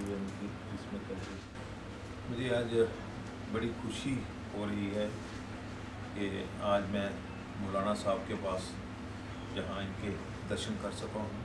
You 0.00 0.14
N 0.14 0.26
کی 0.40 0.46
جس 0.72 0.92
میں 0.92 1.00
مجھے 2.30 2.54
آج 2.54 2.74
بڑی 3.52 3.70
خوشی 3.82 4.14
ہو 4.54 4.66
رہی 4.70 4.90
ہے 4.94 5.08
کہ 6.14 6.44
آج 6.62 6.82
میں 6.90 7.08
مولانا 7.60 7.94
صاحب 7.94 8.18
کے 8.26 8.34
پاس 8.42 8.62
جہاں 9.54 9.80
ان 9.80 9.92
کے 10.00 10.10
درشن 10.50 10.74
کر 10.82 10.90
سکا 10.96 11.20
ہوں۔ 11.20 11.40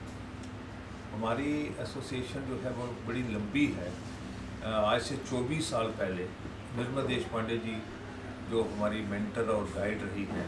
ہماری 1.14 1.70
ایسوسیشن 1.78 2.40
جو 2.48 2.58
ہے 2.64 2.70
وہ 2.76 2.86
بڑی 3.06 3.24
لمبی 3.30 3.74
ہے۔ 3.78 3.90
آج 4.64 5.02
سے 5.02 5.16
چوبیس 5.30 5.66
سال 5.66 5.92
پہلے 5.98 6.28
نرمل 6.76 7.08
دیش 7.10 7.24
پانڈے 7.32 7.58
جی 7.64 7.76
جو 8.50 8.68
ہماری 8.76 9.04
مینٹر 9.10 9.48
اور 9.48 9.64
گائیڈ 9.76 10.04
رہی 10.04 10.26
ہیں 10.32 10.48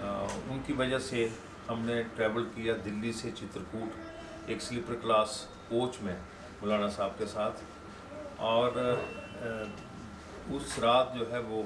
ان 0.00 0.58
کی 0.66 0.72
وجہ 0.72 0.98
سے 0.98 1.28
ہم 1.68 1.80
نے 1.80 2.02
ٹریول 2.02 2.48
کیا 2.54 2.74
دلی 2.84 3.12
سے 3.12 3.30
چترکوٹ، 3.34 3.98
ایک 4.46 4.62
سلیپر 4.62 4.94
کلاس 4.94 5.46
کوچ 5.68 6.02
میں 6.02 6.16
مولانا 6.60 6.88
صاحب 6.88 7.10
کے 7.18 7.26
ساتھ۔ 7.26 7.60
اور 8.36 8.96
اس 10.50 10.78
رات 10.78 11.14
جو 11.14 11.32
ہے 11.32 11.38
وہ 11.38 11.62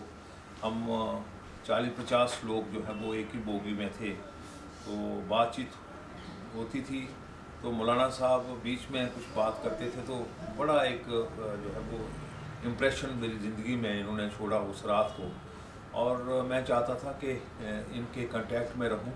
ہم 0.63 0.91
چالیس 1.65 1.93
پچاس 1.97 2.37
لوگ 2.43 2.75
جو 2.75 2.81
ہے 2.89 2.93
وہ 3.01 3.15
ایک 3.15 3.27
ہی 3.35 3.41
بوگی 3.41 3.73
میں 3.73 3.89
تھے۔ 3.99 4.15
تو 4.85 5.21
بات 5.29 5.57
چیت 5.57 5.67
ہوتی 6.55 6.81
تھی۔ 6.81 7.07
تو 7.63 7.71
مولانا 7.73 8.11
صاحب 8.11 8.43
بیچ 8.63 8.91
میں 8.91 9.07
کچھ 9.15 9.25
بات 9.35 9.53
کرتے 9.65 9.91
تھے 9.91 10.01
تو 10.07 10.25
بڑا 10.57 10.83
ایک 10.83 11.03
جو 11.07 11.29
ہے 11.39 11.79
وہ 11.91 12.05
امپریشن 12.65 13.09
میری 13.15 13.39
زندگی 13.39 13.77
میں 13.77 14.01
انہوں 14.01 14.17
نے 14.17 14.29
چھوڑا 14.37 14.57
اس 14.57 14.85
رات 14.85 15.17
کو۔ 15.17 15.29
اور 15.91 16.43
میں 16.43 16.63
چاہتا 16.63 16.95
تھا 16.95 17.13
کہ 17.21 17.39
ان 17.93 18.05
کے 18.13 18.27
کنٹیکٹ 18.33 18.77
میں 18.77 18.89
رہوں 18.89 19.13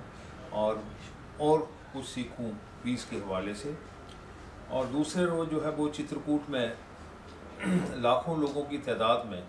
اور 0.50 0.77
اور 1.36 1.61
کچھ 1.92 2.06
سیکھوں 2.06 2.50
پیس 2.83 3.05
کے 3.05 3.16
حوالے 3.16 3.55
سے۔ 3.55 3.72
اور 4.69 4.84
دوسرے 4.84 5.25
روز 5.25 5.50
جو 5.50 5.64
ہے 5.64 5.69
وہ 5.69 5.89
چترکوٹ 5.89 6.50
میں، 6.50 6.69
لاکھوں 7.94 8.36
لوگوں 8.36 8.62
کی 8.62 8.78
تعداد 8.78 9.25
میں 9.25 9.41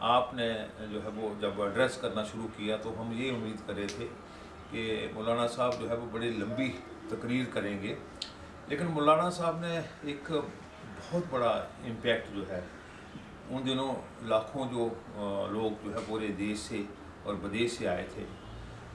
آپ 0.00 0.34
نے 0.34 0.52
جو 0.90 1.04
ہے 1.04 1.08
وہ 1.14 1.40
جب 1.40 1.62
ایڈریس 1.62 1.96
کرنا 1.96 2.24
شروع 2.24 2.48
کیا 2.56 2.76
تو 2.76 2.94
ہم 3.00 3.12
یہ 3.12 3.32
امید 3.32 3.56
کرے 3.66 3.86
تھے 3.96 4.06
کہ 4.70 5.08
مولانا 5.14 5.46
صاحب 5.46 5.72
جو 5.80 5.90
ہے 5.90 5.96
وہ 5.96 6.06
بڑی 6.12 6.30
لمبی 6.30 6.72
تقریر 7.08 7.44
کریں 7.52 7.82
گے۔ 7.82 7.94
لیکن 8.66 8.86
مولانا 8.86 9.30
صاحب 9.30 9.60
نے 9.60 9.80
ایک 10.02 10.30
بہت 10.30 11.22
بڑا 11.30 11.64
امپیکٹ 11.84 12.34
جو 12.34 12.48
ہے 12.48 12.60
ان 13.50 13.66
دنوں 13.66 13.94
لاکھوں 14.22 14.70
جو 14.70 14.88
لوگ 15.50 15.84
جو 15.84 15.94
ہے 15.94 15.98
پورے 16.06 16.28
دیش 16.28 16.58
سے 16.58 16.82
اور 17.22 17.34
بدیش 17.34 17.72
سے 17.72 17.88
آئے 17.88 18.06
تھے۔ 18.14 18.24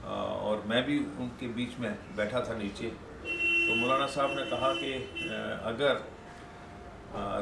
اور 0.03 0.57
میں 0.66 0.81
بھی 0.81 1.06
ان 1.17 1.29
کے 1.39 1.47
بیچ 1.47 1.69
میں 1.79 1.89
بیٹھا 2.16 2.39
تھا 2.39 2.53
نیچے۔ 2.53 2.89
تو 3.67 3.75
مولانا 3.75 4.07
صاحب 4.07 4.31
نے 4.34 4.41
کہا 4.50 4.73
کہ 4.81 5.06
اگر 5.63 5.97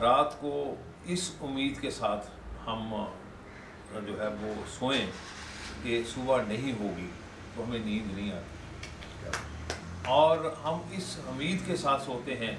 رات 0.02 0.42
کو 0.42 0.75
اس 1.06 1.36
امید 1.42 1.81
کے 1.81 1.90
ساتھ 1.90 2.30
ہم 2.68 3.06
جو 4.08 4.24
ہے 4.24 4.28
وہ 4.28 4.53
سوئیں 4.80 5.06
کہ 5.84 6.03
صبح 6.08 6.41
نہیں 6.47 6.72
ہوگی، 6.80 7.08
تو 7.56 7.64
ہمیں 7.64 7.80
نیند 7.80 8.18
نہیں 8.18 8.31
آتی۔ 8.31 9.30
اور 10.06 10.38
ہم 10.38 10.80
اس 10.91 11.20
امید 11.28 11.68
کے 11.68 11.76
ساتھ 11.76 12.03
سوتے 12.03 12.38
ہیں 12.38 12.56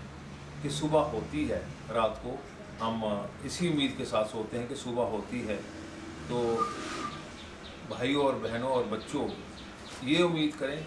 کہ 0.62 0.68
صبح 0.68 1.00
ہوتی 1.00 1.50
ہے 1.50 1.60
رات 1.94 2.22
کو۔ 2.22 2.36
ہم 2.80 3.04
اسی 3.44 3.68
امید 3.68 3.98
کے 3.98 4.04
ساتھ 4.04 4.30
سوتے 4.30 4.58
ہیں 4.58 4.66
کہ 4.68 4.74
صبح 4.74 5.04
ہوتی 5.04 5.48
ہے۔ 5.48 5.60
تو 6.28 6.62
بھائیوں 7.88 8.22
اور 8.22 8.34
بہنوں 8.42 8.68
اور 8.68 8.84
بچوں، 8.90 9.28
یہ 10.02 10.24
امید 10.24 10.50
کریں 10.58 10.80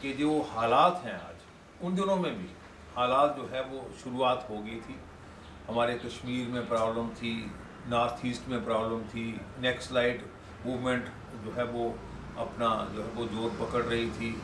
کہ 0.00 0.12
جو 0.12 0.42
حالات 0.54 1.04
ہیں 1.04 1.12
آج، 1.12 1.34
ان 1.80 1.96
دنوں 1.96 2.16
میں 2.16 2.30
بھی 2.30 2.46
حالات 2.96 3.36
جو 3.36 3.46
ہے 3.52 3.60
وہ 3.60 3.80
شروعات 4.02 4.50
ہو 4.50 4.66
گئی 4.66 4.80
تھی۔ 4.86 4.94
ہمارے 5.68 5.98
کشمیر 5.98 6.48
میں 6.48 6.62
پرابلم 6.68 7.08
تھی، 7.18 7.46
نارتھ 7.86 8.20
ایسٹ 8.22 8.48
میں 8.48 8.58
پرابلم 8.64 9.02
تھی، 9.10 9.36
نیکسٹ 9.58 9.92
لائٹ 9.92 10.22
موومنٹ 10.64 11.04
جو 11.44 11.50
ہے 11.56 11.62
وہ 11.62 11.92
اپنا 12.36 12.84
جو 12.94 13.04
ہے 13.04 13.10
وہ 13.14 13.26
زور 13.32 13.50
پکڑ 13.58 13.84
رہی 13.84 14.10
تھی۔ 14.18 14.36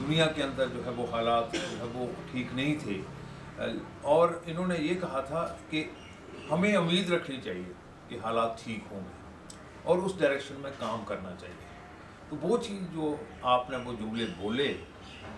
دنیا 0.00 0.26
کے 0.26 0.42
اندر 0.42 0.66
جو 0.66 0.84
ہے 0.84 0.90
وہ 0.90 1.06
حالات 1.12 1.52
جو 1.52 1.78
ہے 1.78 1.84
وہ 1.94 2.06
ٹھیک 2.30 2.46
نہیں 2.52 2.76
تھے۔ 2.80 3.00
اور 4.02 4.28
انہوں 4.46 4.66
نے 4.66 4.74
یہ 4.78 4.94
کہا 4.94 5.20
تھا 5.20 5.56
کہ 5.70 5.84
ہمیں 6.50 6.76
امید 6.76 7.12
رکھنی 7.12 7.40
چاہیے 7.40 7.72
کہ 8.08 8.18
حالات 8.24 8.64
ٹھیک 8.64 8.78
ہوں 8.90 9.00
گے 9.00 9.22
اور 9.82 9.98
اس 9.98 10.12
ڈائریکشن 10.18 10.54
میں 10.58 10.70
کام 10.78 11.04
کرنا 11.04 11.34
چاہیے۔ 11.40 11.72
تو 12.30 12.36
وہ 12.40 12.58
چیز 12.58 12.82
جو 12.94 13.16
آپ 13.42 13.70
نے 13.70 13.76
وہ 13.76 13.92
جملے 13.92 14.26
بولے، 14.36 14.74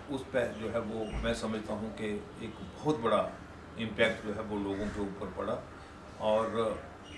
اس 0.09 0.21
پہ 0.31 0.51
جو 0.59 0.73
ہے 0.73 0.79
وہ 0.79 1.03
میں 1.23 1.33
سمجھتا 1.33 1.73
ہوں 1.73 1.97
کہ 1.97 2.17
ایک 2.39 2.49
بہت 2.79 2.99
بڑا 2.99 3.29
امپیکٹ 3.77 4.25
جو 4.25 4.35
ہے 4.35 4.41
وہ 4.41 4.59
لوگوں 4.59 4.85
کے 4.95 5.01
اوپر 5.01 5.27
پڑا۔ 5.35 5.55
اور 6.17 6.73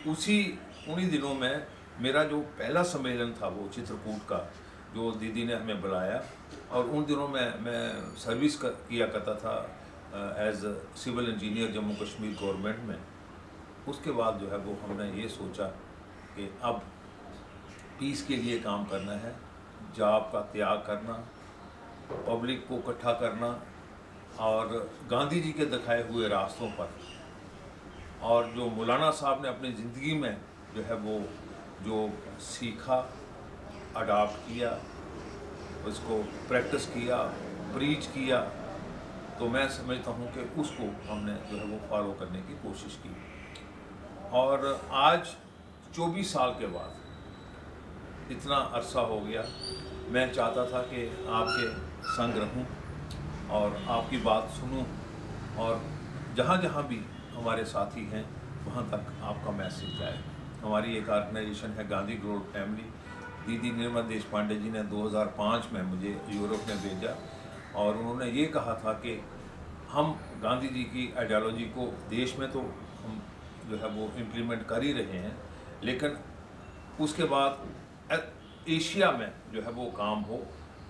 اسی 0.06 0.56
انہی 0.88 1.10
دنوں 1.10 1.36
میں 1.36 1.58
میرا 2.00 2.24
جو 2.24 2.44
پہلا 2.58 2.84
سمیلن 2.84 3.34
تھا 3.34 3.48
وہ 3.48 3.68
چترکوٹ 3.76 4.30
کا، 4.30 4.48
جو 4.94 5.12
دیدی 5.12 5.44
نے 5.44 5.56
ہمیں 5.56 5.76
بلایا۔ 5.76 6.22
اور 6.68 6.84
ان 6.88 7.04
دنوں 7.08 7.28
میں 7.28 7.50
میں 7.60 7.94
سروس 8.18 8.66
کیا 8.88 9.06
کرتا 9.06 9.34
تھا 9.34 9.66
as 10.36 10.66
civil 10.96 11.32
engineer 11.32 11.72
Jammu 11.72 11.96
Kashmir 12.00 12.32
government 12.42 12.80
میں۔ 12.80 12.96
اس 13.88 14.00
کے 14.04 14.12
بعد 14.12 14.34
جو 14.40 14.52
ہے 14.52 14.56
وہ 14.56 14.74
ہم 14.84 15.02
نے 15.02 15.22
یہ 15.22 15.28
سوچا 15.28 15.68
کہ 16.36 16.50
اب 16.62 16.78
پیس 17.98 18.24
کے 18.24 18.36
لیے 18.36 18.60
کام 18.60 18.84
کرنا 18.90 19.22
ہے 19.22 19.32
جاب 19.96 20.32
کا 20.32 20.42
تیاگ 20.52 20.78
کرنا 20.86 21.22
پبلک 22.26 22.68
کو 22.68 22.80
اکٹھا 22.86 23.14
کرنا 23.14 23.58
اور 24.36 24.88
گاندھی 25.12 25.42
جی 25.42 25.52
کے 25.52 25.66
دکھائے 25.66 26.04
ہوئے 26.10 26.30
راستوں 26.30 26.68
پر۔ 26.76 26.86
اور 28.20 28.44
جو 28.56 28.70
مولانا 28.76 29.12
صاحب 29.12 29.42
نے 29.42 29.50
اپنی 29.50 29.72
زندگی 29.72 30.18
میں 30.18 30.36
جو 30.74 30.88
ہے 30.88 30.94
وہ 30.94 31.20
جو 31.82 32.08
سیکھا 32.40 33.04
اڈاپٹ 33.96 34.48
کیا، 34.48 34.78
اس 35.86 36.00
کو 36.08 36.22
پریکٹس 36.48 36.88
کیا 36.94 37.28
پریچ 37.74 38.08
کیا، 38.08 38.46
تو 39.38 39.50
میں 39.50 39.68
سمجھتا 39.70 40.12
ہوں 40.12 40.28
کہ 40.34 40.40
اس 40.56 40.72
کو 40.78 41.12
ہم 41.12 41.18
نے 41.18 41.34
جو 41.52 41.60
ہے 41.60 41.66
وہ 41.66 41.78
فالو 41.90 42.16
کرنے 42.20 42.42
کی 42.48 42.56
کوشش 42.62 42.98
کی۔ 43.02 43.10
اور 44.30 44.60
آج 44.90 45.28
چوبیس 45.96 46.30
سال 46.30 46.52
کے 46.60 46.68
بعد 46.72 48.32
اتنا 48.32 48.58
عرصہ 48.72 49.00
ہو 49.00 49.20
گیا، 49.28 49.42
میں 50.12 50.26
چاہتا 50.34 50.64
تھا 50.64 50.82
کہ 50.90 51.08
آپ 51.28 51.48
کے 51.48 51.68
سنگ 52.16 52.38
رہوں 52.38 52.64
اور 53.48 53.70
آپ 53.88 54.10
کی 54.10 54.18
بات 54.24 54.44
سنوں 54.60 54.84
اور 55.56 55.76
جہاں 56.36 56.62
جہاں 56.62 56.82
بھی 56.88 57.00
ہمارے 57.36 57.66
ساتھی 57.66 58.06
ہیں، 58.12 58.24
وہاں 58.66 58.84
تک 58.90 59.10
آپ 59.22 59.36
کا 59.46 59.52
میسیج 59.52 60.00
جائے۔ 60.00 60.18
ہماری 60.64 60.94
ایک 60.94 61.10
آرگنائزیشن 61.10 61.72
ہے 61.78 61.84
گاندھی 61.90 62.18
گروڈ 62.24 62.52
فیملی 62.52 62.90
دیدی 63.48 63.72
نرمل 63.72 64.10
دیش 64.10 64.30
پانڈے 64.30 64.56
جی 64.56 64.70
نے 64.70 64.82
دو 64.84 65.06
ہزار 65.08 65.26
پانچ 65.36 65.72
میں 65.72 65.84
مجھے 65.84 66.14
یورپ 66.28 66.68
میں 66.68 66.76
بھیجا 66.82 67.12
اور 67.72 67.96
انہوں 67.96 68.20
نے 68.20 68.30
یہ 68.30 68.46
کہا 68.46 68.74
تھا 68.82 68.94
کہ 68.94 69.20
ہم 69.94 70.14
گاندھی 70.42 70.68
جی 70.68 70.84
کی 70.84 71.12
آئیڈیالوجی 71.16 71.70
کو 71.74 71.90
دیش 72.10 72.38
میں 72.38 72.48
تو 72.54 72.62
جو 73.70 73.82
ہے 73.82 73.88
وہ 73.96 74.08
امپلیمنٹ 74.16 74.68
کر 74.68 74.82
ہی 74.82 74.94
رہے 74.94 75.20
ہیں، 75.20 75.36
لیکن 75.82 76.16
اس 77.00 77.14
کے 77.14 77.26
بعد 77.26 78.12
ایشیا 78.66 79.10
میں 79.12 79.28
جو 79.52 79.66
ہے 79.66 79.72
وہ 79.76 79.90
کام 79.96 80.24
ہو۔ 80.26 80.44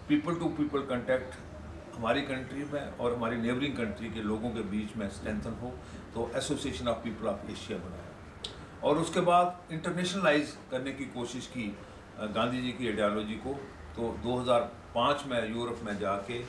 پیپل 0.08 0.40
ٹو 0.40 0.50
پیپل 0.58 0.86
کنٹیکٹ 0.90 1.36
ہماری 1.98 2.22
کنٹری 2.26 2.64
میں 2.72 2.86
اور 2.98 3.12
ہماری 3.12 3.36
نیبرنگ 3.36 3.76
کنٹری 3.76 4.10
کے 4.14 4.22
لوگوں 4.22 4.50
کے 4.52 4.62
بیچ 4.70 4.96
میں 4.98 5.08
اسٹرینتھن 5.08 5.54
ہو۔ 5.62 5.70
تو 6.14 6.28
association 6.34 6.88
of 6.88 7.02
people 7.04 7.28
of 7.28 7.46
Asia 7.48 7.78
بنایا 7.84 8.12
اور 8.80 8.96
اس 8.96 9.10
کے 9.14 9.22
بعد 9.22 9.46
انٹرنیشنلائز 9.70 10.56
کرنے 10.70 10.92
کی 10.92 11.06
کوشش 11.14 11.48
کی 11.48 11.70
گاندھی 12.36 12.62
جی 12.62 12.72
کی 12.72 12.88
آئیڈیالوجی 12.88 13.40
کو۔ 13.44 13.54
تو 13.96 14.16
دو 14.24 14.42
ہزار 14.42 14.62
پانچ 14.94 15.26
میں 15.26 15.42
یورپ 15.48 15.84
میں 15.84 15.94
جا 15.94 16.18
کے 16.20 16.42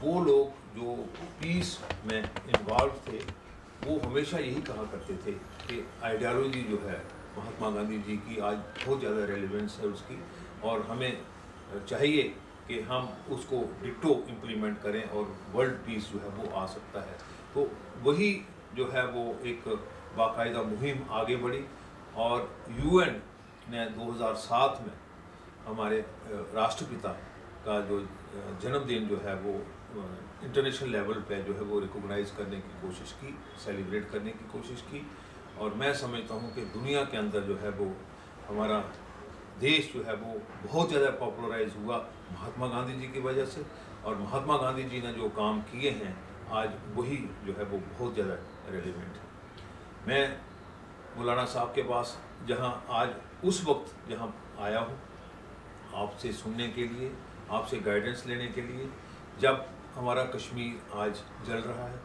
وہ 0.00 0.24
لوگ 0.24 0.76
جو 0.76 0.94
پیس 1.38 1.78
میں 2.04 2.22
انوالو 2.46 2.96
تھے 3.04 3.18
وہ 3.86 3.98
ہمیشہ 4.04 4.36
یہی 4.36 4.60
کہا 4.66 4.82
کرتے 4.90 5.14
تھے 5.22 5.32
کہ 5.66 5.80
آئیڈیالوجی 6.00 6.62
جو 6.68 6.76
ہے، 6.84 6.98
مہاتما 7.36 7.68
گاندھی 7.74 7.98
جی 8.06 8.16
کی 8.26 8.40
آج 8.40 8.56
بہت 8.84 9.00
زیادہ 9.00 9.24
ریلیونس 9.30 9.78
ہے 9.80 9.86
اس 9.86 10.02
کی، 10.08 10.16
اور 10.60 10.80
ہمیں 10.88 11.10
چاہیے 11.86 12.28
کہ 12.66 12.80
ہم 12.88 13.06
اس 13.34 13.44
کو 13.48 13.64
ڈٹو 13.82 14.12
امپلیمنٹ 14.28 14.82
کریں 14.82 15.02
اور 15.02 15.24
ورلڈ 15.54 15.76
پیس 15.84 16.10
جو 16.12 16.18
ہے 16.22 16.28
وہ 16.36 16.48
آ 16.58 16.66
سکتا 16.66 17.04
ہے۔ 17.06 17.16
تو 17.52 17.66
وہی 18.02 18.38
جو 18.74 18.92
ہے 18.92 19.04
وہ 19.14 19.32
ایک 19.42 19.68
باقاعدہ 20.16 20.62
مہم 20.64 21.02
آگے 21.20 21.36
بڑھی، 21.42 21.64
اور 22.14 22.40
یو 22.76 22.98
این 22.98 23.18
نے 23.68 23.84
دو 23.96 24.10
ہزار 24.14 24.34
سات 24.42 24.80
میں 24.82 24.94
ہمارے 25.66 26.00
راشٹر 26.54 26.86
پتا 26.90 27.12
کا 27.64 27.80
جو 27.88 27.98
جنم 28.60 28.82
دن 28.88 29.06
جو 29.08 29.16
ہے 29.24 29.34
وہ 29.42 29.58
انٹرنیشنل 29.94 30.90
لیول 30.92 31.18
پہ 31.26 31.42
جو 31.46 31.56
ہے 31.56 31.60
وہ 31.60 31.80
ریکوگنائز 31.80 32.32
کرنے 32.36 32.56
کی 32.56 32.72
کوشش 32.80 33.12
کی، 33.20 33.30
سیلیبریٹ 33.64 34.12
کرنے 34.12 34.32
کی 34.32 34.44
کوشش 34.50 34.82
کی۔ 34.90 35.00
اور 35.54 35.70
میں 35.70 35.92
سمجھتا 35.92 36.34
ہوں 36.34 36.50
کہ 36.54 36.64
دنیا 36.74 37.04
کے 37.04 37.16
اندر 37.16 37.40
جو 37.40 37.62
ہے 37.62 37.68
وہ 37.68 37.92
ہمارا 38.48 38.80
دیش 39.60 39.92
جو 39.94 40.06
ہے 40.06 40.12
وہ 40.12 40.38
بہت 40.68 40.90
زیادہ 40.90 41.10
پاپولرائز 41.18 41.76
ہوا 41.76 41.98
مہاتما 42.30 42.66
گاندھی 42.66 42.96
جی 42.96 43.06
کی 43.06 43.20
وجہ 43.20 43.44
سے۔ 43.44 43.62
اور 44.02 44.16
مہاتما 44.16 44.56
گاندھی 44.56 44.82
جی 44.82 45.00
نے 45.04 45.12
جو 45.12 45.28
کام 45.34 45.60
کیے 45.70 45.90
ہیں، 45.90 46.12
آج 46.48 46.68
وہی 46.94 47.26
جو 47.44 47.52
ہے 47.58 47.62
وہ 47.70 47.78
بہت 47.98 48.14
زیادہ 48.14 48.36
ریلیونٹ 48.70 49.16
ہے 49.16 49.26
میں 50.06 50.28
مولانا 51.16 51.46
صاحب 51.46 51.74
کے 51.74 51.82
پاس 51.82 52.16
جہاں 52.46 52.72
آج 52.88 53.08
اس 53.42 53.68
وقت 53.68 54.08
جہاں 54.08 54.26
آیا 54.56 54.80
ہوں، 54.80 54.96
آپ 55.92 56.20
سے 56.20 56.32
سننے 56.32 56.70
کے 56.74 56.86
لیے، 56.86 57.08
آپ 57.48 57.68
سے 57.68 57.78
گائیڈنس 57.86 58.26
لینے 58.26 58.46
کے 58.54 58.60
لیے، 58.60 58.86
جب 59.38 59.54
ہمارا 59.98 60.24
کشمیر 60.24 60.96
آج 60.96 61.10
جل 61.46 61.58
رہا 61.58 61.90
ہے۔ 61.90 61.96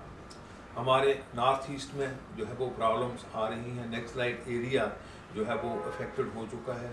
ہمارے 0.76 1.14
نارتھ 1.34 1.72
ایسٹ 1.72 1.96
میں 1.96 2.08
جو 2.36 2.48
ہے 2.48 2.54
وہ 2.60 2.70
پرابلمس 2.76 3.26
آ 3.34 3.50
رہی 3.50 3.78
ہیں۔ 3.80 3.88
نیکسٹ 3.88 4.18
لائٹ 4.18 4.42
ایریا 4.46 4.86
جو 5.34 5.48
ہے 5.48 5.54
وہ 5.54 5.84
افیکٹڈ 5.84 6.26
ہو 6.36 6.46
چکا 6.52 6.82
ہے۔ 6.82 6.92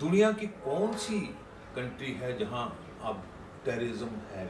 دنیا 0.00 0.30
کی 0.32 0.46
کون 0.62 0.98
سی 0.98 1.32
کنٹری 1.74 2.20
ہے 2.20 2.32
جہاں 2.32 2.68
اب 3.00 3.16
ٹیررزم 3.62 4.08
ہے 4.30 4.46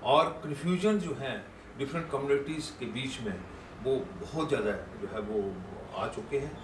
اور 0.00 0.26
کنفیوژن 0.42 0.98
جو 0.98 1.10
ہیں 1.20 1.38
ڈفرینٹ 1.76 2.06
کمیونٹیز 2.10 2.72
کے 2.78 2.86
بیچ 2.86 3.20
میں 3.20 3.36
وہ 3.84 3.98
بہت 4.20 4.50
زیادہ 4.50 4.76
جو 5.00 5.06
ہے 5.12 5.18
وہ 5.28 5.50
آ 5.94 6.06
چکے 6.08 6.40
ہیں۔ 6.40 6.54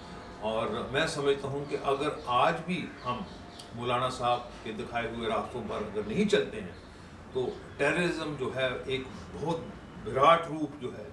اور 0.41 0.67
میں 0.93 1.07
سمجھتا 1.07 1.49
ہوں 1.49 1.65
کہ 1.69 1.77
اگر 1.85 2.09
آج 2.27 2.55
بھی 2.67 2.87
ہم 3.05 3.19
مولانا 3.75 4.11
صاحب 4.11 4.41
کے 4.63 4.73
دکھائے 4.73 5.09
ہوئے 5.17 5.29
راستوں 5.29 5.63
پر 5.69 5.77
اگر 5.77 6.01
نہیں 6.07 6.25
چلتے 6.25 6.61
ہیں 6.61 6.73
تو 7.37 7.51
ٹیررزم 7.77 8.35
جو 8.39 8.51
ہے 8.57 8.69
ایک 8.87 9.01
بہت 9.33 9.61
وراٹ 10.09 10.47
روپ 10.49 10.83
جو 10.83 10.91
ہے 10.99 11.09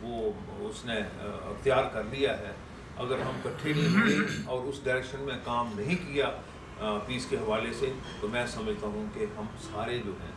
وہ 0.00 0.32
اس 0.58 0.84
نے 0.84 0.96
اختیار 1.22 1.84
کر 1.92 2.02
لیا 2.04 2.38
ہے۔ 2.38 2.52
اگر 2.96 3.18
ہم 3.18 3.40
کٹھے 3.42 3.72
نہیں 3.72 4.02
ہوئے 4.02 4.26
اور 4.46 4.64
اس 4.64 4.80
ڈائریکشن 4.84 5.20
میں 5.20 5.34
کام 5.44 5.72
نہیں 5.76 6.14
کیا 6.14 6.30
پیس 7.06 7.26
کے 7.26 7.36
حوالے 7.36 7.72
سے، 7.72 7.92
تو 8.20 8.28
میں 8.28 8.46
سمجھتا 8.46 8.86
ہوں 8.86 9.06
کہ 9.14 9.26
ہم 9.36 9.46
سارے 9.72 9.98
جو 9.98 10.12
ہیں 10.12 10.32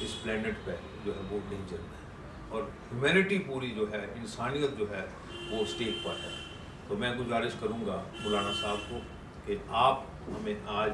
اس 0.00 0.22
پلینٹ 0.22 0.64
پہ 0.64 0.74
جو 1.04 1.12
ہے 1.16 1.20
وہ 1.30 1.38
نہیں 1.50 1.68
چل 1.70 1.76
رہے 1.76 1.98
ہیں۔ 1.98 2.48
اور 2.48 2.62
ہیومینٹی 2.62 3.38
پوری 3.38 3.70
جو 3.70 3.86
ہے، 3.92 4.06
انسانیت 4.16 4.78
جو 4.78 4.86
ہے 4.90 5.06
وہ 5.50 5.62
اسٹیک 5.62 6.04
پر 6.04 6.14
ہے۔ 6.22 6.44
تو 6.88 6.96
میں 6.96 7.14
گزارش 7.14 7.52
کروں 7.60 7.86
گا 7.86 8.02
مولانا 8.22 8.52
صاحب 8.60 8.78
کو 8.90 8.98
کہ 9.46 9.56
آپ 9.68 10.02
ہمیں 10.28 10.54
آج 10.66 10.92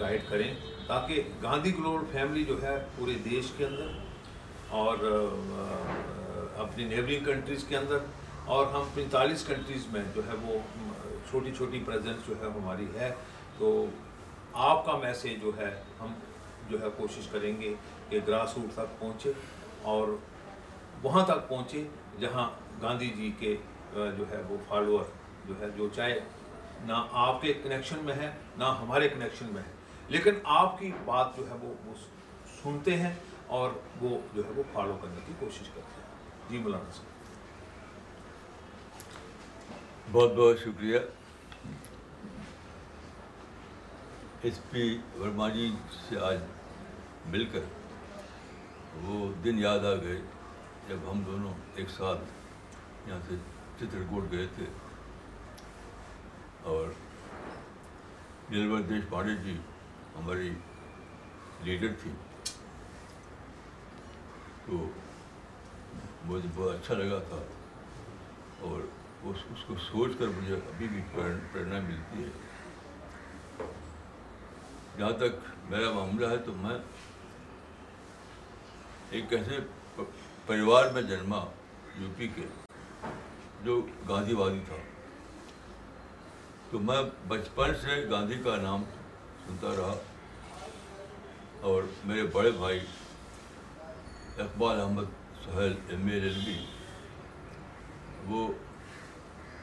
گائیڈ 0.00 0.22
کریں 0.28 0.52
تاکہ 0.86 1.22
گاندھی 1.42 1.76
گلوبل 1.76 2.04
فیملی 2.12 2.44
جو 2.44 2.62
ہے 2.62 2.76
پورے 2.96 3.14
دیش 3.24 3.50
کے 3.56 3.66
اندر 3.66 3.86
اور 4.68 5.04
اپنی 6.56 6.84
نیبرنگ 6.84 7.24
کنٹریز 7.24 7.64
کے 7.68 7.76
اندر 7.76 7.98
اور 8.44 8.66
ہم 8.66 8.82
پینتالیس 8.94 9.44
کنٹریز 9.46 9.86
میں 9.92 10.02
جو 10.14 10.22
ہے 10.26 10.34
وہ 10.42 10.58
چھوٹی 11.30 11.52
چھوٹی 11.56 11.82
پریزنس 11.86 12.26
جو 12.28 12.34
ہے 12.40 12.46
ہماری 12.46 12.86
ہے۔ 12.94 13.12
تو 13.58 13.86
آپ 14.54 14.84
کا 14.86 14.96
میسیج 14.96 15.40
جو 15.42 15.50
ہے، 15.56 15.70
ہم 16.00 16.12
جو 16.68 16.80
ہے 16.80 16.86
کوشش 16.96 17.26
کریں 17.26 17.60
گے 17.60 17.74
کہ 18.08 18.20
گراس 18.26 18.56
روٹ 18.56 18.72
تک 18.74 18.98
پہنچے 18.98 19.32
اور 19.82 20.08
وہاں 21.02 21.24
تک 21.26 21.48
پہنچے 21.48 21.82
جہاں 22.20 22.48
گاندھی 22.82 23.08
جی 23.16 23.32
کے 23.38 23.56
جو 23.94 24.24
ہے 24.30 24.42
وہ 24.48 24.56
فالوور 24.68 25.04
جو 25.46 25.54
ہے 25.60 25.66
جو 25.76 25.88
چاہے، 25.94 26.18
نہ 26.84 27.06
آپ 27.12 27.40
کے 27.42 27.52
کنیکشن 27.62 28.04
میں 28.04 28.14
ہے، 28.14 28.30
نہ 28.58 28.64
ہمارے 28.80 29.08
کنیکشن 29.08 29.46
میں 29.52 29.62
ہے۔ 29.62 29.74
لیکن 30.08 30.30
آپ 30.44 30.78
کی 30.78 30.92
بات 31.04 31.36
جو 31.36 31.50
ہے 31.50 31.54
وہ 31.54 31.94
سنتے 32.62 32.96
ہیں 32.96 33.14
اور 33.46 33.70
وہ 34.00 34.18
جو 34.34 34.44
ہے 34.44 34.50
وہ 34.50 34.62
فالو 34.72 34.98
کرنے 35.02 35.20
کی 35.26 35.32
کوشش 35.38 35.68
کرتے 35.68 36.00
ہیں۔ 36.00 36.50
جی 36.50 36.58
مولانا 36.58 36.90
صاحب۔ 36.92 37.14
بہت 40.12 40.32
بہت 40.32 40.58
شکریہ۔ 40.58 40.98
ایس 44.42 44.60
پی 44.70 44.98
ورما 45.18 45.48
جی 45.48 45.74
سے 46.08 46.18
آج 46.18 46.36
مل 47.26 47.46
کر 47.52 47.64
وہ 49.02 49.32
دن 49.44 49.58
یاد 49.58 49.78
آ 49.78 49.94
گئے 49.94 50.20
جب 50.88 50.96
ہم 51.10 51.22
دونوں 51.26 51.52
ایک 51.74 51.90
ساتھ 51.90 52.20
یہاں 53.08 53.18
سے 53.28 53.34
چتر 53.78 54.02
کوٹ 54.10 54.32
گئے 54.32 54.46
تھے 54.54 54.64
اور 56.62 56.86
نیلور 58.50 58.80
دیش 58.80 59.02
پانڈے 59.08 59.34
جی 59.34 59.56
ہماری 60.16 60.54
لیڈر 61.62 61.92
تھی۔ 62.02 62.10
تو 64.66 64.90
مجھے 66.24 66.48
بہت 66.54 66.74
اچھا 66.74 66.94
لگا 66.94 67.18
تھا 67.28 67.42
اور 68.60 68.80
اس 69.22 69.36
اس 69.50 69.64
کو 69.66 69.74
سوچ 69.90 70.12
کر 70.18 70.26
مجھے 70.26 70.54
ابھی 70.54 70.88
بھی 70.88 71.02
پریرنا 71.52 71.78
ملتی 71.80 72.24
ہے۔ 72.24 72.30
جہاں 74.98 75.12
تک 75.12 75.70
میرا 75.70 75.92
معاملہ 75.92 76.26
ہے 76.26 76.36
تو 76.36 76.52
میں 76.52 76.78
ایک 79.10 79.32
ایسے 79.32 79.58
پریوار 80.46 80.90
میں 80.90 81.02
جنما 81.02 81.44
یو 81.98 82.08
پی 82.16 82.28
کے 82.28 82.46
جو 83.64 83.86
گاندھی 84.08 84.34
وادی 84.34 84.60
تھا۔ 84.66 84.76
تو 86.70 86.78
میں 86.78 87.02
بچپن 87.28 87.74
سے 87.82 88.06
گاندھی 88.10 88.42
کا 88.44 88.56
نام 88.56 88.84
سنتا 89.46 89.68
رہا۔ 89.68 89.94
اور 91.60 91.82
میرے 92.04 92.22
بڑے 92.22 92.50
بھائی 92.50 92.80
Iqbal 94.38 94.80
Ahmad 94.80 95.04
Suhail, 95.44 95.74
M 95.88 96.06
A 96.06 96.14
L 96.14 96.40
B 96.46 96.66
وہ 98.24 98.52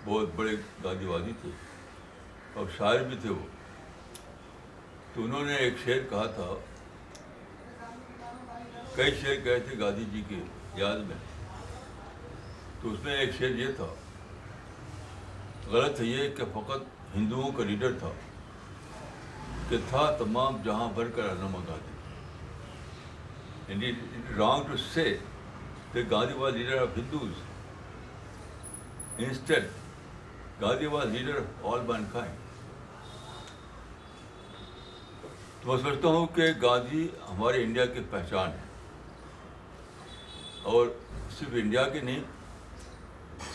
بہت 0.06 0.30
بڑے 0.36 0.56
گاندھی 0.84 1.06
وادی 1.06 1.32
تھے 1.42 1.50
اور 2.54 2.66
شاعر 2.78 3.00
بھی 3.00 3.18
تھے 3.22 3.30
وہ۔ 3.30 3.46
تو 5.14 5.24
انہوں 5.24 5.46
نے 5.46 5.56
ایک 5.56 5.74
شعر 5.86 6.00
کہا 6.10 6.26
تھا، 6.26 6.54
کئی 8.96 9.12
شعر 9.22 9.36
کہے 9.44 9.60
تھے 9.60 9.80
گاندھی 9.80 10.06
جی 10.12 10.24
کے 10.28 10.36
یاد 10.76 10.98
میں۔ 10.98 11.18
تو 12.82 12.94
اس 12.94 13.00
میں 13.04 13.14
ایک 13.14 13.30
شعر 13.38 13.50
یہ 13.50 13.68
تھا، 13.76 13.94
غلط 15.68 16.00
ہے 16.00 16.06
یہ 16.06 16.36
کہ 16.36 16.44
فقط 16.54 17.16
ہندوؤں 17.16 17.52
کا 17.52 17.64
لیڈر 17.64 18.00
تھا۔ 18.00 18.12
کہ 19.70 19.78
تھا 19.90 20.16
تمام 20.20 20.58
جہاں 20.66 20.90
بھر 20.90 21.10
کر 21.10 21.24
رہنما 21.24 21.60
گاندھی۔ 21.68 21.94
یعنی 23.68 23.92
رانگ 24.38 24.64
ٹو 24.64 24.78
سے 24.94 25.18
Gandhi 26.12 26.38
was 26.38 26.54
leader 26.54 26.82
of 26.82 26.98
Hindus. 26.98 27.32
Instead 29.18 29.64
Gandhi 30.62 30.86
was 30.86 31.08
leader 31.08 31.36
of 31.36 31.66
all 31.66 31.80
mankind. 32.14 32.36
تو 35.62 35.74
میں 35.74 35.78
سمجھتا 35.78 36.08
ہوں 36.08 36.28
کہ 36.28 36.44
گاندھی 36.62 37.08
ہمارے 37.30 37.64
انڈیا 37.64 37.86
کی 37.86 38.00
پہچان 38.10 38.52
ہے 38.52 38.64
اور 40.64 40.88
صرف 41.40 41.50
انڈیا 41.52 41.90
کی 41.90 42.00
نہیں، 42.00 42.24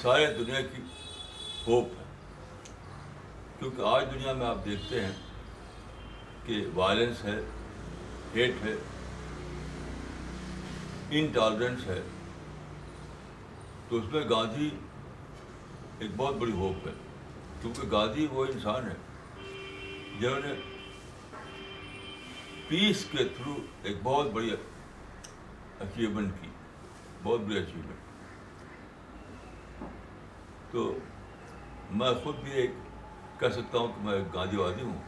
سارے 0.02 0.26
دنیا 0.26 0.60
کی 0.60 0.82
ہوپ 1.66 1.84
ہے۔ 1.98 2.04
کیونکہ 3.58 3.82
آج 3.82 4.04
دنیا 4.14 4.32
میں 4.32 4.46
آپ 4.46 4.64
دیکھتے 4.64 5.04
ہیں 5.04 5.12
کہ 6.48 6.56
وائلنس 6.74 7.24
ہے 7.24 7.38
ہیٹ 8.34 8.64
ہے 8.64 8.74
انٹالرنس 11.18 11.86
ہے، 11.86 12.00
تو 13.88 13.96
اس 13.96 14.04
میں 14.12 14.22
گاندھی 14.30 14.68
ایک 15.98 16.10
بہت 16.16 16.34
بڑی 16.36 16.52
ہوپ 16.52 16.86
ہے. 16.86 16.92
کیونکہ 17.62 17.90
گاندھی 17.92 18.26
وہ 18.30 18.44
انسان 18.44 18.88
ہے 18.88 18.94
جنہوں 20.20 20.40
نے 20.40 20.54
پیس 22.68 23.04
کے 23.10 23.24
تھرو 23.36 23.54
ایک 23.82 23.96
بہت 24.02 24.26
بڑی 24.32 24.50
اچیومنٹ 25.80 26.30
کی. 26.40 26.48
بہت 27.22 27.40
بڑی 27.40 27.58
اچیومنٹ 27.58 27.96
تو 30.72 30.92
میں 31.90 32.12
خود 32.22 32.36
بھی 32.42 32.52
ایک 32.60 32.72
کہہ 33.40 33.54
سکتا 33.54 33.78
ہوں 33.78 33.88
کہ 33.88 34.04
میں 34.04 34.14
ایک 34.14 34.34
گاندھی 34.34 34.58
وادی 34.58 34.82
ہوں. 34.82 34.98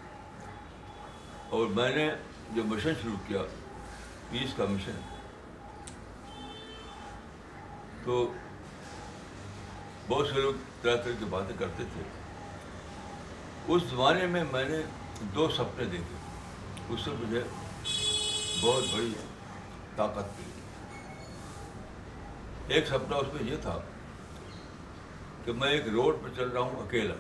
اور 1.51 1.67
میں 1.67 1.97
نے 1.97 2.11
جو 2.55 2.65
مشن 2.65 2.93
شروع 3.03 3.17
کیا 3.27 3.39
پیس 4.31 4.51
کا 4.57 4.65
مشن۔ 4.65 4.93
تو 8.05 8.33
بہت 10.09 10.27
سے 10.27 10.41
لوگ 10.41 10.55
طرح 10.83 10.97
طرح 10.97 11.13
کی 11.19 11.25
باتیں 11.25 11.57
کرتے 11.59 11.85
تھے۔ 11.95 12.03
اس 13.69 13.83
زمانے 13.83 14.27
میں 14.27 14.45
میں 14.53 14.65
نے 14.65 14.83
دو 15.21 15.49
سپنے 15.49 15.85
دیکھے۔ 15.85 16.17
اس 16.89 17.01
سے 17.01 17.11
مجھے 17.11 17.43
بہت 18.61 18.85
بڑی 18.93 19.13
طاقت 19.97 20.41
ملی۔ 20.41 20.61
ایک 22.75 22.87
سپنا 22.87 23.17
اس 23.17 23.27
میں 23.35 23.53
یہ 23.53 23.57
تھا 23.63 23.79
کہ 25.45 25.53
میں 25.53 25.69
ایک 25.69 25.89
روڈ 25.89 26.17
پہ 26.23 26.29
چل 26.37 26.49
رہا 26.49 26.61
ہوں 26.61 26.87
اکیلا۔ 26.87 27.15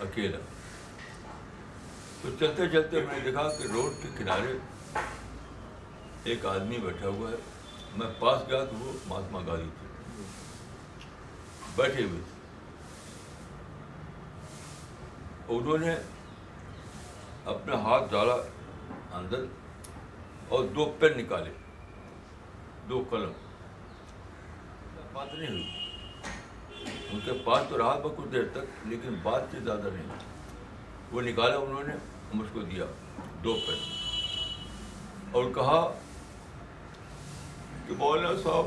اکیلا۔ 0.00 0.38
تو 2.24 2.30
چلتے 2.38 2.68
چلتے 2.68 3.00
میں 3.00 3.14
نے 3.14 3.20
دیکھا 3.20 3.48
کہ 3.48 3.72
روڈ 3.72 4.02
کے 4.02 4.08
کنارے 4.18 4.58
ایک 6.24 6.46
آدمی 6.46 6.78
بیٹھا 6.78 7.08
ہوا 7.08 7.30
ہے۔ 7.30 7.36
میں 7.96 8.06
پاس 8.18 8.38
گیا 8.48 8.64
تو 8.64 8.76
وہ 8.76 8.92
مہاتما 9.06 9.40
گاندھی 9.46 9.68
تھے۔ 9.78 9.86
بیٹھے 11.76 12.04
ہوئے 12.04 12.20
تھے۔ 12.20 12.34
انہوں 15.48 15.78
نے 15.78 15.94
اپنا 17.44 17.76
ہاتھ 17.76 18.10
ڈالا 18.10 18.34
اندر 19.18 19.44
اور 20.48 20.64
دو 20.64 20.96
پین 20.98 21.18
نکالے۔ 21.18 21.52
دو 22.88 23.04
قلم۔ 23.10 23.32
بات 25.12 25.34
نہیں 25.34 25.48
ہوئی۔ 25.48 25.90
ان 27.10 27.20
کے 27.24 27.32
پاس 27.44 27.66
تو 27.68 27.78
رہا 27.78 28.00
کچھ 28.16 28.28
دیر 28.32 28.44
تک، 28.52 28.86
لیکن 28.86 29.14
بات 29.22 29.42
سے 29.50 29.60
زیادہ 29.60 29.88
نہیں۔ 29.92 30.06
وہ 31.12 31.22
نکالا 31.22 31.56
انہوں 31.56 31.82
نے۔ 31.82 32.13
مجھ 32.34 32.48
کو 32.52 32.60
دیا، 32.60 32.84
دو 33.44 33.54
پین 33.66 33.82
اور 35.32 35.44
کہا 35.54 35.80
کہ 37.88 37.94
مولانا 37.98 38.34
صاحب، 38.42 38.66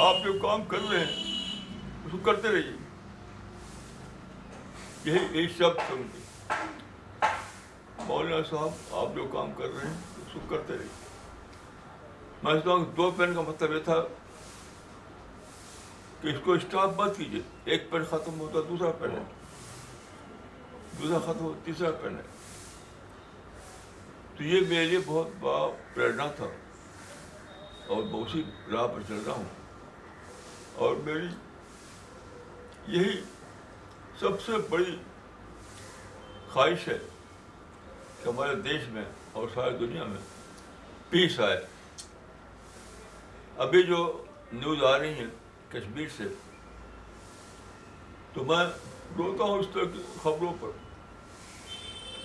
آپ 0.00 0.24
جو 0.24 0.32
کام 0.42 0.64
کر 0.64 0.78
رہے 0.90 1.04
ہیں، 1.04 1.14
اس 2.04 2.12
کو 2.12 2.18
کرتے 2.18 2.48
رہیے۔ 2.48 2.72
یہی 5.04 5.38
یہی 5.38 5.48
شبد 5.48 5.80
سن 5.88 6.02
کے 6.12 6.20
مولانا 7.98 8.42
صاحب، 8.50 8.94
آپ 8.94 9.14
جو 9.14 9.28
کام 9.32 9.52
کر 9.52 9.68
رہے 9.74 9.88
ہیں، 9.88 9.96
اس 10.18 10.32
کو 10.32 10.40
کرتے 10.48 10.72
رہیے۔ 10.72 10.92
میں 12.42 12.52
سمجھتا 12.52 12.70
ہوں 12.70 12.84
دو 12.96 13.10
پین 13.10 13.34
کا 13.34 13.40
مطلب 13.40 13.72
یہ 13.72 13.82
تھا 13.84 14.00
کہ 16.20 16.28
اس 16.28 16.40
کو 16.44 16.52
اسٹاپ 16.52 17.00
مت 17.00 17.16
کیجیے 17.16 17.40
ایک 17.64 17.90
پین 17.90 18.04
ختم 18.04 18.40
ہوتا، 18.40 18.58
دوسرا 18.68 18.90
پین۔ 18.90 19.10
ہے 19.10 19.33
دوسرا 21.02 21.18
ختم 21.18 21.44
ہوتا 21.44 21.60
تیسرا 21.64 21.90
پین 21.90 22.16
ہے 22.16 22.22
تو 24.36 24.44
یہ 24.44 24.60
میرے 24.68 24.84
لیے 24.84 24.98
بہت 25.06 25.28
بڑا 25.40 25.76
پریرنا 25.94 26.26
تھا۔ 26.26 26.46
اور 27.86 28.02
میں 28.02 28.20
اسی 28.20 28.42
راہ 28.72 28.86
پر 28.86 29.00
چل 29.08 29.22
رہا 29.26 29.32
ہوں۔ 29.32 29.48
اور 30.74 30.96
میری 30.96 31.26
یہی 32.86 33.20
سب 34.20 34.42
سے 34.46 34.52
بڑی 34.70 34.96
خواہش 36.52 36.88
ہے 36.88 36.98
کہ 38.22 38.28
ہمارے 38.28 38.54
دیش 38.54 38.82
میں 38.88 39.04
اور 39.32 39.48
ساری 39.54 39.76
دنیا 39.76 40.04
میں 40.04 40.18
پیس 41.10 41.40
آئے۔ 41.40 41.66
ابھی 43.56 43.82
جو 43.82 44.24
نیوز 44.52 44.84
آ 44.84 44.98
رہی 44.98 45.14
ہیں 45.14 45.26
کشمیر 45.68 46.08
سے، 46.16 46.24
تو 48.32 48.44
میں 48.44 48.66
روتا 49.18 49.44
ہوں 49.44 49.58
اس 49.58 49.66
طرح 49.72 49.84
کی 49.84 50.02
خبروں 50.22 50.54
پر۔ 50.60 50.83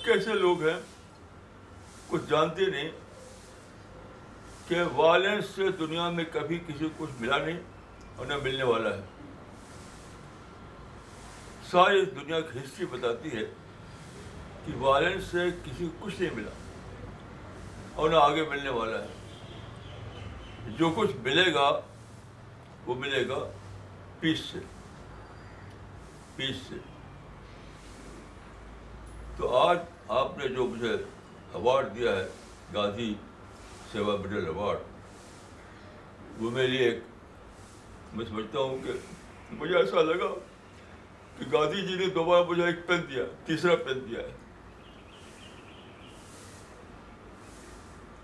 کیسے 0.05 0.33
لوگ 0.33 0.67
ہیں؟ 0.67 0.79
کچھ 2.07 2.21
جانتے 2.29 2.65
نہیں 2.65 2.89
کہ 4.67 4.83
وائلنس 4.93 5.45
سے 5.45 5.71
دنیا 5.71 6.09
میں 6.09 6.23
کبھی 6.31 6.59
کسی 6.67 6.89
کو 6.97 7.05
کچھ 7.05 7.21
ملا 7.21 7.37
نہیں 7.37 7.59
اور 8.15 8.25
نہ 8.25 8.37
ملنے 8.37 8.63
والا 8.63 8.89
ہے۔ 8.89 9.01
ساری 11.71 12.05
دنیا 12.05 12.41
کی 12.41 12.59
ہسٹری 12.59 12.85
بتاتی 12.85 13.29
ہے 13.31 13.45
کہ 14.65 14.75
وائلنس 14.75 15.23
سے 15.23 15.39
کسی 15.65 15.85
کو 15.85 16.05
کچھ 16.05 16.21
نہیں 16.21 16.35
ملا 16.35 16.51
اور 17.95 18.09
نہ 18.09 18.15
آگے 18.15 18.43
ملنے 18.49 18.69
والا 18.69 18.97
ہے۔ 19.03 19.07
جو 20.77 20.93
کچھ 20.95 21.11
ملے 21.23 21.53
گا، 21.53 21.79
وہ 22.85 22.95
ملے 22.95 23.27
گا 23.27 23.51
پیس 24.19 24.39
سے۔ 24.39 24.59
پیس 26.35 26.55
سے۔ 26.55 26.75
تو 29.39 29.49
آج 29.57 29.77
آپ 30.11 30.37
نے 30.37 30.47
جو 30.47 30.65
مجھے 30.67 30.95
اوارڈ 31.51 31.95
دیا 31.95 32.15
ہے، 32.15 32.25
گاندھی 32.73 33.13
سیوا 33.91 34.15
میڈل 34.15 34.45
ایوارڈ 34.45 34.79
وہ 36.39 36.49
میرے 36.51 36.67
لیے 36.67 36.89
ایک، 36.89 36.99
میں 38.13 38.25
سمجھتا 38.25 38.59
ہوں 38.59 38.77
کہ 38.83 38.91
مجھے 39.51 39.77
ایسا 39.77 40.01
لگا 40.01 40.27
کہ 41.37 41.45
گاندھی 41.53 41.85
جی 41.87 41.95
نے 41.95 42.09
دوبارہ 42.15 42.43
مجھے 42.49 42.65
ایک 42.65 42.85
پین 42.87 43.01
دیا، 43.09 43.23
تیسرا 43.45 43.75
پین 43.75 43.99
دیا 44.09 44.19
ہے۔ 44.19 44.33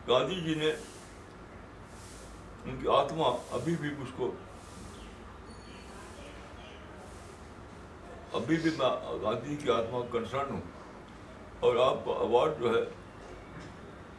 گاندھی 0.08 0.42
جی 0.42 0.56
نے 0.56 0.72
ان 2.66 2.78
کی 2.82 2.88
آتما 2.98 3.30
ابھی 3.52 3.76
بھی 3.76 3.90
مجھ 4.00 4.14
کو، 4.16 4.32
ابھی 8.34 8.56
بھی 8.58 8.72
میں 8.78 9.22
گاندھی 9.22 9.56
کی 9.56 9.70
آتما 9.72 10.00
کنسرن 10.12 10.50
ہوں۔ 10.50 10.62
اور 11.66 11.76
آپ 11.76 12.06
کا 12.06 12.12
اوارڈ 12.12 12.52
جو 12.60 12.76
ہے، 12.76 12.82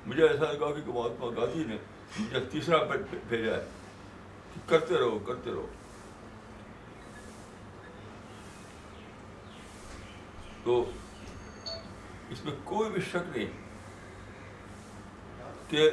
مجھے 0.07 0.29
ایسا 0.29 0.53
لگا 0.53 0.75
کہ 0.75 0.93
مہاتما 0.93 1.27
گاندھی 1.27 1.65
نے 1.65 1.77
مجھے 2.19 2.41
تیسرا 2.41 2.77
بھیجا 3.29 3.57
ہے۔ 3.57 3.65
کہ 4.55 4.69
کرتے 4.69 4.99
رہو 4.99 5.19
کرتے 5.19 5.51
رہو۔ 5.51 5.67
تو 10.65 10.91
اس 12.31 12.45
میں 12.45 12.53
کوئی 12.65 12.91
بھی 12.91 13.01
شک 13.01 13.37
نہیں 13.37 13.47
کہ 15.69 15.91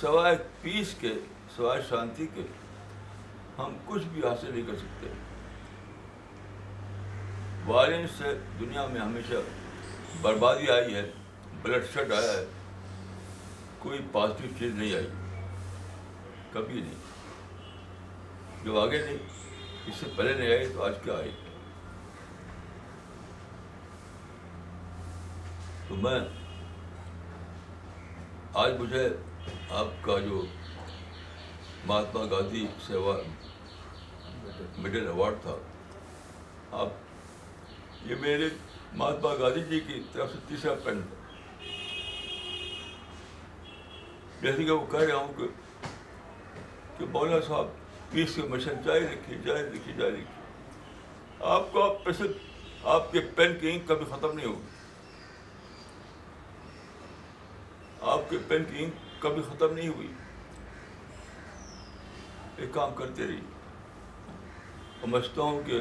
سوائے 0.00 0.36
پیس 0.62 0.94
کے، 1.00 1.12
سوائے 1.56 1.82
شانتی 1.88 2.26
کے 2.34 2.42
ہم 3.58 3.76
کچھ 3.86 4.04
بھی 4.04 4.20
حاصل 4.20 4.50
نہیں 4.50 4.66
کر 4.66 4.76
سکتے۔ 4.76 5.06
وائلنس 7.66 8.10
سے 8.10 8.38
دنیا 8.60 8.86
میں 8.86 9.00
ہمیشہ 9.00 9.34
بربادی 10.22 10.70
آئی 10.70 10.94
ہے 10.94 11.10
بلڈ 11.62 11.84
شڈ 11.92 12.12
آیا 12.12 12.32
ہے، 12.32 12.44
کوئی 13.78 13.98
پازیٹیو 14.12 14.50
چیز 14.58 14.74
نہیں 14.74 14.94
آئی، 14.94 15.08
کبھی 16.52 16.80
نہیں۔ 16.80 16.98
جو 18.64 18.80
آگے 18.80 19.02
نہیں، 19.04 19.18
اس 19.86 19.94
سے 20.00 20.06
پہلے 20.16 20.32
نہیں 20.34 20.50
آئی 20.56 20.68
تو 20.74 20.82
آج 20.84 20.94
کیا 21.04 21.14
آئی؟ 21.14 21.30
تو 25.88 25.96
میں 25.96 26.18
آج 28.62 28.72
مجھے 28.80 29.08
آپ 29.70 30.04
کا 30.04 30.18
جو 30.18 30.44
مہاتما 31.86 32.24
گاندھی 32.30 32.66
سیوا 32.86 33.16
میڈل 34.78 35.06
ایوارڈ 35.06 35.42
تھا، 35.42 35.56
آپ 36.72 38.06
یہ 38.06 38.14
میرے 38.20 38.48
مہاتما 38.92 39.34
گاندھی 39.34 39.64
جی 39.64 39.80
کی 39.80 40.02
طرف 40.12 40.32
سے 40.32 40.38
تیسرا 40.48 40.74
پین 40.74 41.00
جیسے 44.42 44.64
کہ 44.64 44.70
وہ 44.70 44.86
کہہ 44.86 45.00
رہا 45.00 45.16
ہوں 45.16 45.32
کہ 45.36 45.44
کہ 46.98 47.06
مولانا 47.06 47.40
صاحب، 47.46 47.66
پیس 48.10 48.34
کے 48.34 48.42
مشن 48.42 48.82
جاری 48.84 49.04
رکھیے 49.06 49.38
جاری 49.38 49.62
رکھیے 49.62 49.94
جاری 49.94 50.12
رکھیے۔ 50.12 50.40
آپ 51.40 51.72
کا 51.72 51.80
پیسے، 52.04 52.24
آپ 52.84 53.12
کے 53.12 53.20
پین 53.20 53.58
کی 53.60 53.70
انک 53.70 53.88
کبھی 53.88 54.04
ختم 54.04 54.32
نہیں 54.32 54.46
ہوگی۔ 54.46 54.68
آپ 58.00 58.30
کے 58.30 58.38
پین 58.48 58.64
کی 58.64 58.84
انک 58.84 59.22
کبھی 59.22 59.42
ختم 59.42 59.74
نہیں 59.74 59.88
ہوئی۔ 59.88 60.12
ایک 62.56 62.74
کام 62.74 62.94
کرتے 62.94 63.26
رہی 63.26 63.40
سمجھتا 65.00 65.42
ہوں 65.42 65.62
کہ 65.66 65.80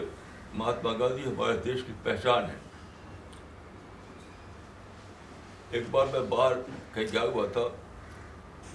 مہاتما 0.54 0.94
گاندھی 0.94 1.24
ہمارے 1.24 1.58
دیش 1.58 1.84
کی 1.88 1.94
پہچان 2.04 2.44
ہے۔ 2.44 2.69
ایک 5.72 5.84
بار 5.92 6.06
میں 6.12 6.20
باہر 6.20 6.54
کہیں 6.94 7.06
گیا 7.12 7.22
ہوا 7.22 7.46
تھا، 7.48 7.62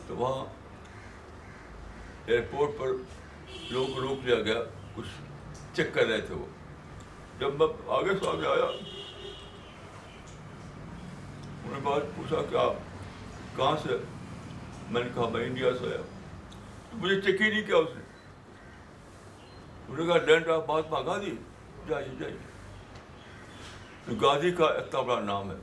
تو 0.07 0.17
وہاں 0.17 0.45
ایئرپورٹ 2.27 2.71
پر 2.79 2.87
لوگوں 3.71 3.95
کو 3.95 4.01
روک 4.01 4.25
لیا 4.25 4.41
گیا، 4.41 4.63
کچھ 4.95 5.07
چیک 5.77 5.95
کر 5.95 6.07
رہے 6.07 6.21
تھے 6.21 6.35
وہ۔ 6.35 6.47
جب 7.39 7.55
میں 7.55 7.67
آگے 7.89 8.13
سے 8.21 8.29
آگے 8.29 8.47
آیا، 8.47 8.65
انہوں 11.65 11.75
نے 11.75 11.81
بات 11.83 12.03
پوچھا 12.17 12.37
کہ 12.51 12.57
آپ 12.57 12.75
کہاں 13.57 13.77
سے؟ 13.83 13.89
میں 14.91 15.05
نے 15.05 15.11
کہا 15.15 15.29
میں 15.29 15.45
انڈیا 15.45 15.69
سے 15.81 15.87
آیا۔ 15.87 16.03
تو 16.91 16.97
مجھے 16.99 17.21
چیک 17.21 17.41
ہی 17.41 17.51
نہیں 17.51 17.63
کیا 17.63 17.77
اس 17.77 17.89
نے۔ 17.95 18.03
انہوں 19.89 20.07
نے 20.07 20.13
کہا 20.13 20.27
لینڈ 20.27 20.49
آف 20.49 20.63
مہاتما 20.69 21.01
گاندھی 21.01 21.37
جائیے 21.89 22.15
جائیے۔ 22.21 22.37
گاندھی 24.23 24.51
کا 24.51 24.65
اتنا 24.65 25.01
بڑا 25.01 25.21
نام 25.21 25.51
ہے۔ 25.51 25.57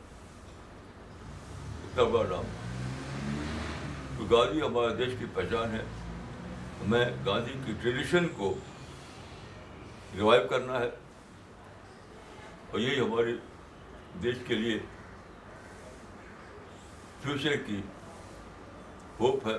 اتنا 1.92 2.04
بڑا 2.04 2.30
نام 2.30 2.44
تو 4.18 4.38
گاندھی 4.38 4.62
ہمارے 4.62 4.96
دیش 4.96 5.14
کی 5.20 5.26
پہچان 5.34 5.72
ہے۔ 5.72 5.82
ہمیں 6.82 7.06
گاندھی 7.26 7.54
کی 7.66 7.74
ٹریڈیشن 7.82 8.28
کو 8.28 8.54
ریوائو 10.16 10.48
کرنا 10.48 10.80
ہے۔ 10.80 10.90
اور 12.72 12.80
یہی 12.80 13.00
ہمارے 13.00 13.34
دیش 14.24 14.36
کے 14.48 14.56
لیے 14.56 14.80
فیوچر 17.22 17.56
کی 17.56 17.82
ہوپ 19.20 19.48
ہے۔ 19.48 19.58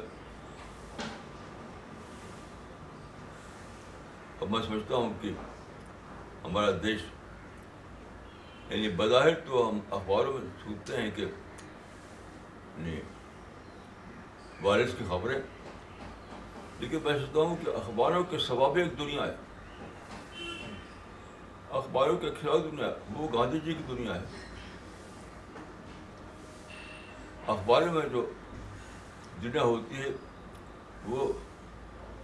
اور 4.38 4.48
میں 4.48 4.62
سمجھتا 4.62 4.94
ہوں 4.94 5.12
کہ 5.20 5.30
ہمارا 6.44 6.70
دیش 6.82 7.00
یعنی 8.70 8.88
بظاہر 8.88 9.34
تو 9.34 9.68
ہم 9.68 9.78
اخباروں 9.90 10.32
میں 10.32 10.48
سنتے 10.64 11.02
ہیں 11.02 11.10
کہ 11.10 11.26
یعنی 12.78 13.00
وائرس 14.62 14.90
کی 14.98 15.04
خبریں۔ 15.08 15.38
لیکن 16.78 16.98
میں 17.04 17.18
سوچتا 17.18 17.40
ہوں 17.40 17.56
کہ 17.64 17.70
اخباروں 17.70 18.24
کے 18.24 18.38
ثواب 18.38 18.76
ایک 18.76 18.98
دنیا 18.98 19.26
ہے۔ 19.26 19.34
اخباروں 21.70 22.16
کے 22.16 22.30
خلاف 22.40 22.58
دنیا 22.72 22.90
وہ 23.16 23.28
گاندھی 23.34 23.60
جی 23.60 23.74
کی 23.74 23.82
دنیا 23.88 24.14
ہے۔ 24.14 24.20
اخباروں 27.46 27.92
میں 27.92 28.08
جو 28.08 28.32
دنیا 29.42 29.62
ہوتی 29.62 29.94
ہے، 29.94 30.08
وہ 31.04 31.32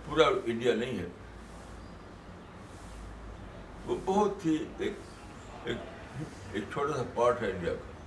پورا 0.06 0.26
انڈیا 0.44 0.74
نہیں 0.74 0.98
ہے۔ 0.98 1.06
وہ 3.86 3.96
بہت 4.04 4.46
ہی 4.46 4.64
ایک 4.78 4.92
ایک 5.64 5.76
ایک 6.52 6.64
چھوٹا 6.72 6.92
سا 6.96 7.02
پارٹ 7.14 7.42
ہے 7.42 7.50
انڈیا 7.50 7.74
کا۔ 7.74 7.97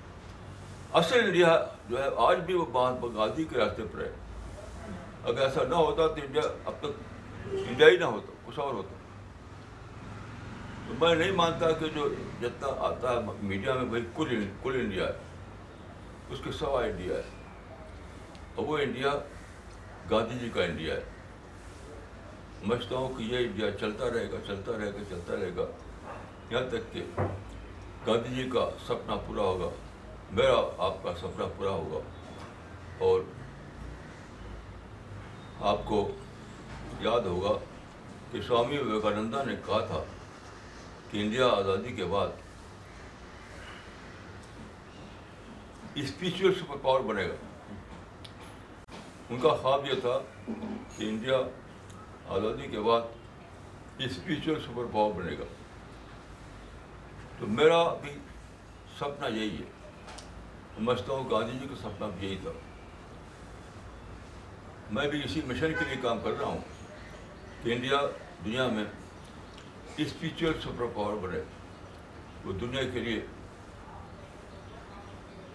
اصل 0.93 1.19
انڈیا 1.23 1.65
جو 1.89 2.03
ہے، 2.03 2.09
آج 2.17 2.39
بھی 2.39 2.53
وہ 2.53 2.65
مہاتما 2.73 3.25
گاندھی 3.25 3.45
کے 3.45 3.57
راستے 3.57 3.83
پر 3.91 3.99
ہے۔ 3.99 4.11
اگر 5.23 5.41
ایسا 5.41 5.63
نہ 5.69 5.75
ہوتا 5.75 6.07
تو 6.07 6.13
انڈیا 6.13 6.41
اب 6.65 6.73
تک 6.79 6.85
انڈیا 7.51 7.87
ہی 7.87 7.97
نہ 7.97 8.05
ہوتا، 8.05 8.33
کچھ 8.45 8.59
اور 8.59 8.73
ہوتا۔ 8.73 8.95
تو 10.87 11.05
میں 11.05 11.15
نہیں 11.15 11.31
مانتا 11.31 11.71
کہ 11.71 11.85
جو 11.95 12.13
جتنا 12.41 12.67
آتا 12.67 13.13
ہے 13.13 13.19
میڈیا 13.41 13.73
میں، 13.73 13.85
بھائی، 13.85 14.03
کل 14.15 14.47
کل 14.63 14.71
انڈیا 14.75 15.07
ہے۔ 15.07 15.13
اس 16.29 16.39
کے 16.43 16.51
سوا 16.51 16.83
انڈیا 16.83 17.15
ہے۔ 17.15 17.23
اور 18.55 18.65
وہ 18.65 18.77
انڈیا 18.77 19.11
گاندھی 20.11 20.39
جی 20.39 20.49
کا 20.49 20.63
انڈیا 20.63 20.95
ہے۔ 20.95 21.03
سمجھتا 22.63 22.95
ہوں 22.95 23.13
کہ 23.17 23.23
یہ 23.23 23.37
انڈیا 23.37 23.71
چلتا 23.71 24.05
رہے 24.05 24.31
گا، 24.31 24.37
چلتا 24.47 24.71
رہے 24.77 24.93
گا، 24.93 24.97
چلتا 25.09 25.35
رہے 25.35 25.51
گا۔ 25.57 25.65
یہاں 26.49 26.69
تک 26.69 26.93
کہ 26.93 27.03
گاندھی 28.07 28.43
جی 28.43 28.49
کا 28.53 28.69
سپنا 28.87 29.15
پورا 29.15 29.41
ہوگا۔ 29.41 29.69
میرا 30.31 30.55
آپ 30.77 31.03
کا 31.03 31.13
سپنا 31.15 31.45
پورا 31.57 31.69
ہوگا 31.69 31.99
اور 32.97 33.21
آپ 35.59 35.77
کو 35.85 36.11
یاد 36.99 37.21
ہوگا 37.21 37.59
کہ 38.31 38.41
سوامی 38.41 38.77
وویکانندا 38.77 39.43
نے 39.43 39.55
کہا 39.65 39.85
تھا 39.85 40.03
کہ 41.11 41.17
انڈیا 41.17 41.47
آزادی 41.47 41.91
کے 41.91 42.05
بعد 42.05 42.27
اسپیچول 45.95 46.53
سپر 46.55 46.75
پاور 46.81 47.01
بنے 47.01 47.29
گا۔ 47.29 47.35
ان 49.29 49.39
کا 49.39 49.49
خواب 49.49 49.85
یہ 49.85 50.01
تھا 50.01 50.19
کہ 50.97 51.03
انڈیا 51.09 51.37
آزادی 52.27 52.67
کے 52.67 52.79
بعد 52.79 53.01
اسپریچول 53.97 54.61
سپر 54.61 54.83
پاور 54.91 55.13
بنے 55.13 55.37
گا۔ 55.39 55.43
تو 57.39 57.47
میرا 57.47 57.93
بھی 57.93 58.11
سپنا 58.99 59.27
یہی 59.27 59.55
ہے 59.55 59.80
سمجھتا 60.81 61.13
ہوں 61.13 61.29
گاندھی 61.29 61.59
جی 61.59 61.67
کا 61.67 61.75
سپنا 61.75 62.07
بھی 62.07 62.27
یہی 62.27 62.37
تھا۔ 62.43 62.51
میں 64.91 65.07
بھی 65.07 65.21
اسی 65.23 65.41
مشن 65.45 65.73
کے 65.79 65.85
لیے 65.85 65.95
کام 66.01 66.19
کر 66.23 66.31
رہا 66.39 66.47
ہوں 66.47 66.57
کہ 67.63 67.73
انڈیا 67.73 68.01
دنیا 68.45 68.67
میں 68.67 68.83
اسپریچول 69.97 70.53
سپر 70.61 70.85
پاور 70.95 71.13
بنے۔ 71.13 71.39
وہ 72.45 72.53
دنیا 72.53 72.83
کے 72.93 72.99
لیے 72.99 73.25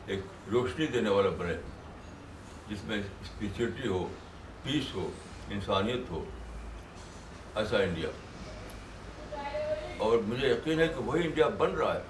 ایک 0.07 0.21
روشنی 0.53 0.87
دینے 0.87 1.11
والا 1.11 1.29
بنے۔ 1.29 1.55
جس 2.69 2.85
میں 2.85 3.03
اسپریچولیٹی 3.21 3.89
ہو 3.89 4.09
پیس 4.63 4.95
ہو، 4.95 5.11
انسانیت 5.51 6.11
ہو۔ 6.11 6.25
ایسا 7.55 7.79
انڈیا۔ 7.79 8.09
اور 9.97 10.19
مجھے 10.19 10.49
یقین 10.49 10.81
ہے 10.81 10.89
کہ 10.89 11.01
وہی 11.01 11.27
انڈیا 11.27 11.49
بن 11.49 11.71
رہا 11.71 11.95
ہے۔ 11.95 12.03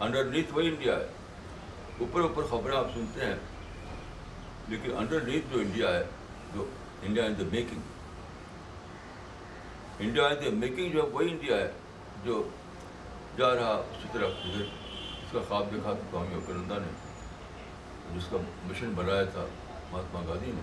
انڈر 0.00 0.24
نیتھ 0.24 0.52
وہی 0.52 0.68
انڈیا 0.68 0.96
ہے۔ 0.96 1.06
اوپر 2.02 2.20
اوپر 2.20 2.42
خبریں 2.50 2.76
آپ 2.76 2.86
سنتے 2.94 3.24
ہیں، 3.24 3.34
لیکن 4.68 4.96
انڈر 4.96 5.20
نیتھ 5.20 5.46
جو 5.52 5.58
انڈیا 5.60 5.88
ہے، 5.94 6.04
جو 6.54 6.66
India 7.02 7.24
in 7.24 7.34
the 7.38 7.44
making 7.52 7.80
India 9.98 10.26
in 10.26 10.44
the 10.44 10.50
making 10.50 10.92
جو 10.92 11.02
ہے، 11.02 11.08
وہی 11.08 11.30
انڈیا 11.30 11.56
ہے 11.56 11.70
جو 12.24 12.42
جا 13.36 13.54
رہا 13.54 13.74
اسی 13.90 14.08
طرح 14.12 14.26
اس 14.46 15.32
کا 15.32 15.40
خواب 15.48 15.70
دیکھا 15.72 15.92
سوامی 16.10 16.34
وکرندا 16.34 16.78
نے، 16.78 16.90
جس 18.14 18.26
کا 18.30 18.36
مشن 18.64 18.92
بنایا 18.94 19.24
تھا 19.24 19.44
مہاتما 19.92 20.20
گاندھی 20.28 20.52
نے۔ 20.52 20.60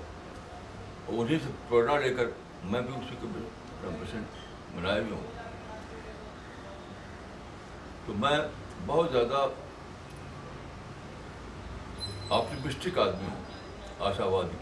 اور 1.05 1.15
انہیں 1.17 1.39
سے 1.43 1.49
پریرنا 1.69 1.99
لے 1.99 2.13
کر 2.13 2.25
میں 2.63 2.81
بھی 2.81 2.93
اسی 2.95 3.15
کو 3.21 3.27
مشن 3.83 4.23
بنایا 4.75 5.01
بھی 5.01 5.11
ہوں۔ 5.11 5.27
تو 8.05 8.13
میں 8.17 8.37
بہت 8.85 9.11
زیادہ 9.11 9.47
آپٹمسٹک 12.29 12.97
آدمی 12.99 13.27
ہوں 13.27 13.43
آشا 13.99 14.25
وادی 14.25 14.57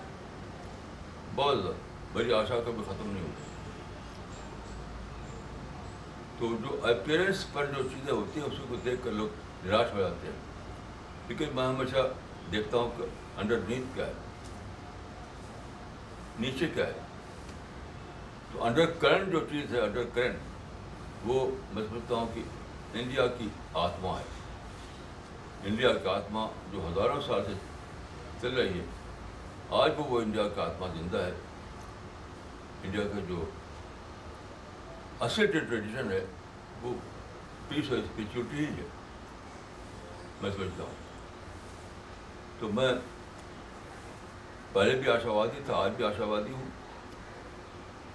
بہت 1.36 1.58
زیادہ 1.58 1.76
میری 2.14 2.34
آشا 2.34 2.56
کبھی 2.66 2.84
ختم 2.86 3.12
نہیں 3.12 3.24
ہوتی 3.24 3.44
تو 6.40 6.48
جو 6.48 6.86
اپیرنس 6.88 7.46
پر 7.54 7.66
جو 7.66 7.84
چیزیں 7.84 8.14
ہوتی 8.14 8.40
ہیں، 8.40 8.48
اسی 8.48 8.64
کو 8.70 8.76
دیکھ 8.86 9.02
کر 9.04 9.12
لوگ 9.12 9.28
نراش 9.66 9.94
ہو 9.94 10.00
جاتے 10.00 10.28
ہیں۔ 10.28 10.36
لیکن 11.28 11.46
میں 11.56 11.68
ہمیشہ 11.68 11.98
دیکھتا 12.52 12.78
ہوں 12.78 12.92
کہ 12.98 13.04
انڈر 13.38 13.60
نیند 13.68 13.96
کیا 13.96 14.08
ہے؟ 14.08 14.14
نیچے 16.40 16.68
کیا 16.68 16.88
ہے؟ 16.88 16.94
تو 18.54 18.64
انڈر 18.64 18.86
کرنٹ 18.86 19.32
جو 19.32 19.40
چیز 19.40 19.76
ہے 19.76 19.80
انڈر 19.80 20.04
کرنٹ 20.14 20.36
وہ 21.26 21.52
میں 21.74 21.84
سمجھتا 21.90 22.16
ہوں 22.16 22.28
کہ 22.34 22.42
انڈیا 22.94 23.28
کی 23.28 23.48
آتما 23.74 24.20
ہے۔ 24.20 24.37
انڈیا 25.64 25.94
کی 25.94 26.10
آتما 26.10 26.48
جو 26.72 26.88
ہزاروں 26.88 27.22
سال 27.22 27.46
سے 27.46 27.54
چل 28.42 28.54
رہی 28.54 28.80
ہے، 28.80 28.86
آج 29.70 29.92
بھی 29.92 30.04
وہ 30.08 30.22
انڈیا 30.22 30.44
کا 30.56 30.64
آتما 30.64 30.88
زندہ 30.88 31.18
ہے۔ 31.18 31.32
انڈیا 32.84 33.04
کا 33.04 33.20
جو 33.28 33.46
اصل 35.20 35.46
ٹریڈیشن 35.46 36.12
ہے، 36.12 36.26
وہ 36.82 36.94
پیس 37.70 37.90
اور 37.90 37.98
اسپریچولیٹی 37.98 38.66
ہی 38.66 38.70
ہے۔ 38.70 38.88
میں 40.42 40.52
سمجھتا 40.52 40.84
ہوں۔ 40.84 40.94
تو 42.60 42.68
میں 42.68 42.94
پہلے 44.74 45.00
بھی 45.00 45.12
آشا 45.12 45.32
وادی 45.32 45.62
تھا، 45.66 45.74
آج 45.76 45.92
بھی 45.92 46.06
آشا 46.06 46.24
وادی 46.24 46.52
ہوں۔ 46.52 46.70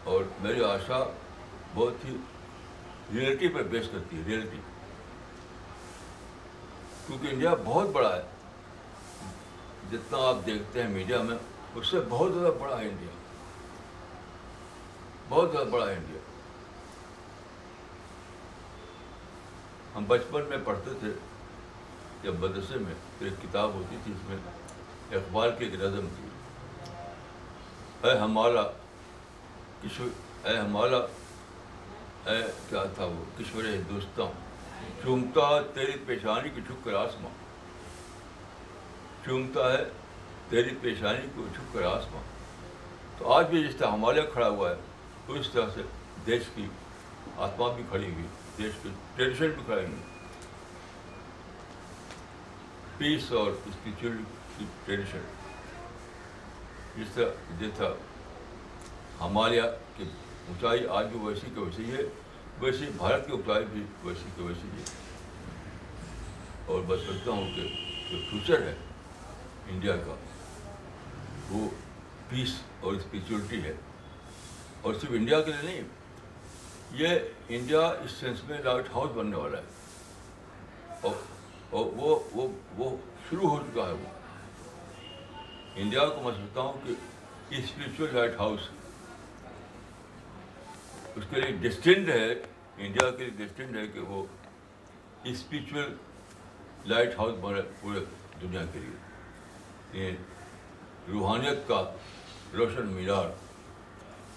اور 0.04 0.24
میری 0.40 0.64
آشا 0.64 1.10
بہت 1.74 2.04
ہی 2.04 2.16
ریئلٹی 3.12 3.48
پہ 3.48 3.62
بیس 3.62 3.86
کرتی 3.92 4.16
ہے 4.16 4.22
ریئلٹی 4.26 4.60
کیونکہ 7.06 7.26
انڈیا 7.26 7.54
بہت 7.64 7.88
بڑا 7.88 8.16
ہے۔ 8.16 8.22
جتنا 9.90 10.18
آپ 10.18 10.36
دیکھتے 10.46 10.82
ہیں 10.82 10.90
میڈیا 10.90 11.22
میں، 11.22 11.38
اس 11.74 11.86
سے 11.86 12.00
بہت 12.08 12.34
زیادہ 12.34 12.52
بڑا 12.62 12.80
ہے 12.80 12.88
انڈیا۔ 12.88 13.08
بہت 15.28 15.52
زیادہ 15.52 15.66
بڑا 15.66 15.88
ہے 15.88 15.94
انڈیا۔ 15.94 16.18
ہم 19.96 20.04
بچپن 20.04 20.42
میں 20.48 20.58
پڑھتے 20.64 20.90
تھے، 21.00 21.08
جب 22.22 22.34
مدرسے 22.38 22.76
میں 22.76 22.94
ایک 23.20 23.42
کتاب 23.42 23.74
ہوتی 23.74 23.96
تھی، 24.04 24.12
اس 24.12 24.28
میں 24.28 24.36
اقبال 25.18 25.50
کی 25.58 25.64
ایک 25.64 25.74
نظم 25.74 26.08
تھی۔ 26.16 26.28
اے 28.08 28.18
ہمالا 28.18 28.62
کشور 29.82 30.08
اے 30.46 30.56
ہمالا، 30.56 30.98
اے 32.30 32.42
کیا 32.68 32.84
تھا 32.94 33.04
وہ؟ 33.04 33.24
کشور 33.38 33.64
ہندوستان۔ 33.64 34.51
چومتا 35.02 35.60
تیری 35.74 35.92
پیشانی 36.06 36.48
کی 36.48 36.60
چھپ 36.60 36.84
کر 36.84 36.94
آسماں۔ 36.94 37.30
چومتا 39.24 39.72
ہے 39.72 39.84
تیری 40.48 40.74
پیشانی 40.80 41.26
کو 41.34 41.46
چھپ 41.54 41.74
کر 41.74 41.82
آسماں۔ 41.82 42.22
تو 43.18 43.32
آج 43.32 43.46
بھی 43.46 43.64
جس 43.64 43.76
طرح 43.76 43.88
ہمالیہ 43.88 44.22
کھڑا 44.32 44.48
ہوا 44.48 44.70
ہے، 44.70 44.74
تو 45.26 45.32
اس 45.32 45.48
طرح 45.52 45.66
سے 45.74 45.82
دیش 46.26 46.42
کی 46.54 46.66
آتما 47.36 47.72
بھی 47.72 47.84
کھڑی 47.90 48.12
ہوئی، 48.12 48.26
دیش 48.58 48.72
کی 48.82 48.88
ٹریڈیشن 49.16 49.50
بھی 49.50 49.62
کھڑی 49.66 49.84
ہوئی 49.84 50.02
پیس 52.98 53.32
اور 53.32 53.50
اسپریچول 53.50 54.16
کی 54.58 54.64
ٹریڈیشن 54.84 55.20
جس 56.96 57.14
طرح 57.14 57.58
جیسا 57.58 57.84
ہمالیہ 59.20 59.62
کی 59.96 60.04
اونچائی 60.48 60.86
آج 60.86 61.06
بھی 61.06 61.20
ویسی 61.20 61.46
کی 61.54 61.60
ویسی 61.60 61.92
ہے۔ 61.92 62.21
ویسی 62.62 62.86
بھارت 62.96 63.26
کی 63.26 63.32
اونچائی 63.32 63.64
بھی 63.72 63.82
ویسی 64.04 64.28
کی 64.36 64.42
ویسی 64.42 64.68
ہے۔ 64.68 64.82
اور 66.66 66.82
بس 66.86 67.00
سمجھتا 67.06 67.30
ہوں 67.30 67.56
کہ 67.56 67.62
جو 68.10 68.16
فیوچر 68.30 68.62
ہے 68.62 68.74
انڈیا 69.68 69.96
کا، 69.96 70.14
وہ 71.50 71.70
پیس 72.28 72.62
اور 72.80 72.92
اسپریچولیٹی 72.92 73.62
ہے۔ 73.62 73.74
اور 74.82 74.94
صرف 74.94 75.10
انڈیا 75.10 75.42
کے 75.42 75.52
لیے 75.52 75.62
نہیں، 75.62 75.82
یہ 76.92 77.08
انڈیا 77.48 77.80
اس 77.80 78.10
سینس 78.10 78.44
میں 78.44 78.58
لائٹ 78.58 78.84
ہاؤس 78.94 79.10
بننے 79.16 79.36
والا 79.36 79.58
ہے۔ 79.58 79.64
اور 81.00 81.14
اور 81.70 81.86
وہ 81.86 82.20
وہ 82.32 82.48
وہ 82.76 82.96
شروع 83.30 83.50
ہو 83.50 83.58
چکا 83.58 83.86
ہے۔ 83.86 83.92
وہ 83.92 84.08
انڈیا 85.74 86.04
کو 86.04 86.22
میں 86.22 86.32
سمجھتا 86.34 86.60
ہوں 86.60 86.72
کہ 86.84 86.92
اسپریچول 87.50 88.08
لائٹ 88.12 88.34
ہاؤس 88.38 88.60
اس 91.16 91.24
کے 91.30 91.40
لیے 91.40 91.68
ڈسٹنڈ 91.68 92.08
ہے 92.08 92.51
انڈیا 92.76 93.10
کے 93.10 93.24
لیے 93.24 93.46
ڈسٹنڈ 93.46 93.76
ہے 93.76 93.86
کہ 93.86 94.00
وہ 94.00 94.26
اسپریچول 95.24 95.96
لائٹ 96.86 97.18
ہاؤس 97.18 97.34
بنا 97.40 97.60
پورے 97.80 98.04
دنیا 98.42 98.64
کے 98.72 98.78
لیے۔ 98.78 98.96
یہ 99.92 100.12
روحانیت 101.08 101.68
کا 101.68 101.94
روشن 102.54 102.86
مینار، 102.86 103.28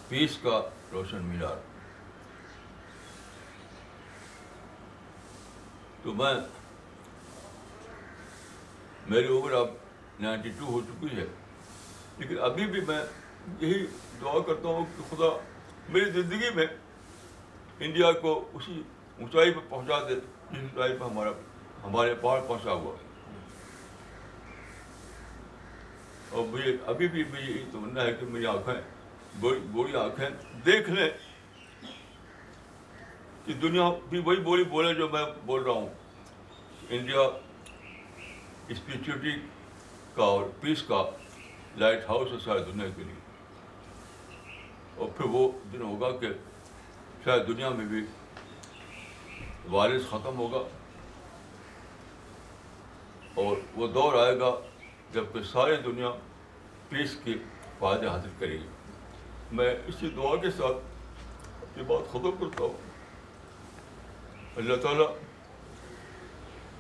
پیس 0.07 0.37
کا 0.37 0.69
روشن 0.91 1.21
مینار۔ 1.21 1.55
تو 6.03 6.13
میں، 6.13 6.33
میری 9.07 9.27
عمر 9.27 9.51
اب 9.51 9.67
نائنٹی 10.19 10.49
ٹو 10.49 10.65
ہو 10.65 10.81
چکی 10.81 11.17
ہے، 11.17 11.25
لیکن 12.17 12.39
ابھی 12.39 12.65
بھی 12.65 12.81
میں 12.81 13.03
یہی 13.59 13.85
دعا 14.21 14.39
کرتا 14.47 14.67
ہوں 14.67 14.85
کہ 14.97 15.03
خدا 15.09 15.37
میری 15.89 16.11
زندگی 16.11 16.49
میں 16.55 16.65
انڈیا 17.79 18.11
کو 18.11 18.33
اسی 18.53 18.81
اونچائی 19.19 19.51
پہ 19.51 19.59
پہنچا 19.69 19.99
دے 20.09 20.15
جس 20.15 20.57
اونچائی 20.57 20.97
پہ 20.97 21.03
ہمارا 21.03 21.31
ہمارے 21.83 22.13
پہاڑ 22.21 22.39
پہنچا 22.47 22.71
ہوا 22.71 22.93
ہے 22.93 23.03
اور 26.29 26.45
مجھے 26.47 26.75
ابھی 26.85 27.07
بھی 27.07 27.23
مجھے 27.23 27.41
یہی 27.43 27.63
تمنا 27.71 28.03
ہے 28.03 28.13
کہ 28.13 28.25
میری 28.25 28.45
آنکھیں 28.45 28.81
بڑی 29.39 29.59
بڑی 29.71 29.95
آنکھیں 29.95 30.29
دیکھ 30.65 30.89
لیں 30.89 31.09
کہ 33.45 33.53
دنیا 33.61 33.89
بھی 34.09 34.19
وہی 34.19 34.41
بولی 34.41 34.63
بولے 34.63 34.93
جو 34.93 35.09
میں 35.09 35.25
بول 35.45 35.63
رہا 35.63 35.73
ہوں 35.73 35.89
انڈیا 36.89 37.21
اسپریچولیٹی 38.67 39.35
کا 40.15 40.23
اور 40.23 40.43
پیس 40.59 40.83
کا 40.83 41.03
لائٹ 41.77 42.09
ہاؤس 42.09 42.31
ہے 42.31 42.37
ساری 42.45 42.63
دنیا 42.63 42.87
کے 42.95 43.03
لیے 43.03 43.23
اور 44.95 45.09
پھر 45.17 45.25
وہ 45.25 45.47
دن 45.73 45.81
ہوگا 45.81 46.11
کہ 46.17 46.27
شاید 47.25 47.47
دنیا 47.47 47.69
میں 47.69 47.85
بھی 47.85 48.05
وائرس 49.69 50.01
ختم 50.09 50.37
ہوگا؟ 50.37 50.67
اور 53.35 53.57
وہ 53.75 53.87
دور 53.87 54.13
آئے 54.13 54.39
گا 54.39 54.51
جبکہ 55.13 55.43
ساری 55.43 55.75
دنیا 55.75 56.09
پیس 56.89 57.17
کے 57.23 57.33
فائدے 57.79 58.07
حاصل 58.07 58.29
کرے 58.39 58.53
گی۔ 58.53 58.67
میں 59.51 59.75
اسی 59.87 60.09
دعا 60.09 60.35
کے 60.35 60.51
ساتھ 60.51 60.77
یہ 61.77 61.83
بات 61.83 62.09
ختم 62.09 62.31
کرتا 62.39 62.63
ہوں۔ 62.63 62.77
اللہ 64.55 64.75
تعالیٰ 64.75 65.17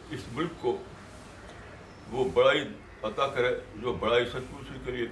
اس 0.09 0.21
ملک 0.31 0.61
کو 0.61 0.77
وہ 2.11 2.29
بڑائی 2.33 2.61
عطا 3.03 3.27
کرے 3.27 3.59
جو 3.75 3.93
بڑائی 3.93 4.25
سچ 4.25 4.53
مچ 4.53 4.67
کے 4.85 4.91
لیے 4.91 5.07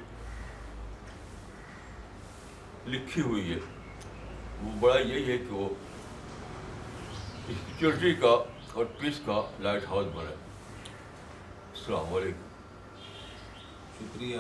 لکھی 2.85 3.21
ہوئی 3.21 3.53
ہے۔ 3.53 3.72
وہ 4.63 4.71
بڑائی 4.79 5.09
یہی 5.09 5.31
ہے 5.31 5.37
کہ 5.37 5.53
وہ 5.53 5.67
اسپریچولیٹی 7.49 8.13
کا 8.21 8.35
اور 8.73 8.85
پیس 8.99 9.19
کا 9.25 9.41
لائٹ 9.59 9.85
ہاؤس 9.87 10.05
بنے 10.15 10.33
السلام 11.73 12.13
علیکم۔ 12.13 12.47
شکریہ، 13.99 14.37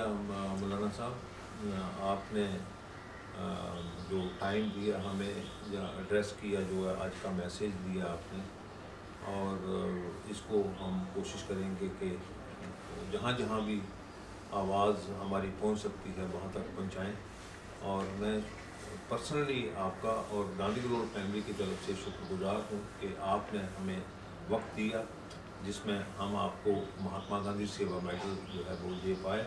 مولانا 0.59 0.87
صاحب۔ 0.97 1.11
آپ 2.01 2.33
نے 2.33 2.45
جو 4.09 4.21
ٹائم 4.39 4.69
دیا 4.75 4.97
ہمیں 5.03 5.33
یا 5.67 5.83
ایڈریس 5.97 6.33
کیا، 6.41 6.59
جو 6.69 6.89
ہے 6.89 7.03
آج 7.03 7.11
کا 7.21 7.29
میسیج 7.31 7.71
دیا 7.85 8.05
آپ 8.05 8.33
نے، 8.33 8.43
اور 9.33 9.67
اس 10.29 10.41
کو 10.47 10.63
ہم 10.81 11.03
کوشش 11.13 11.43
کریں 11.47 11.69
گے 11.81 11.87
کہ 11.99 12.15
جہاں 13.11 13.31
جہاں 13.37 13.59
بھی 13.59 13.79
آواز 14.51 15.09
ہماری 15.21 15.49
پہنچ 15.59 15.79
سکتی 15.79 16.09
ہے، 16.17 16.25
وہاں 16.31 16.49
تک 16.51 16.75
پہنچائیں۔ 16.77 17.13
اور 17.81 18.03
میں 18.19 18.39
پرسنلی 19.09 19.61
آپ 19.77 20.01
کا 20.01 20.21
اور 20.29 20.45
گاندھی 20.59 20.81
گروڑ 20.83 21.03
فیملی 21.13 21.41
کی 21.45 21.53
طرف 21.57 21.85
سے 21.85 21.93
شکر 22.03 22.31
گزار 22.31 22.59
ہوں 22.71 22.81
کہ 22.99 23.07
آپ 23.27 23.53
نے 23.53 23.61
ہمیں 23.79 23.99
وقت 24.49 24.75
دیا 24.77 25.01
جس 25.63 25.85
میں 25.85 25.99
ہم 26.19 26.35
آپ 26.35 26.63
کو 26.63 26.71
مہاتما 27.01 27.39
گاندھی 27.45 27.65
سیوا 27.65 27.99
میڈل 28.03 28.35
جو 28.53 28.63
ہے 28.67 28.75
وہ 28.81 28.93
دے 29.05 29.13
پائے 29.21 29.43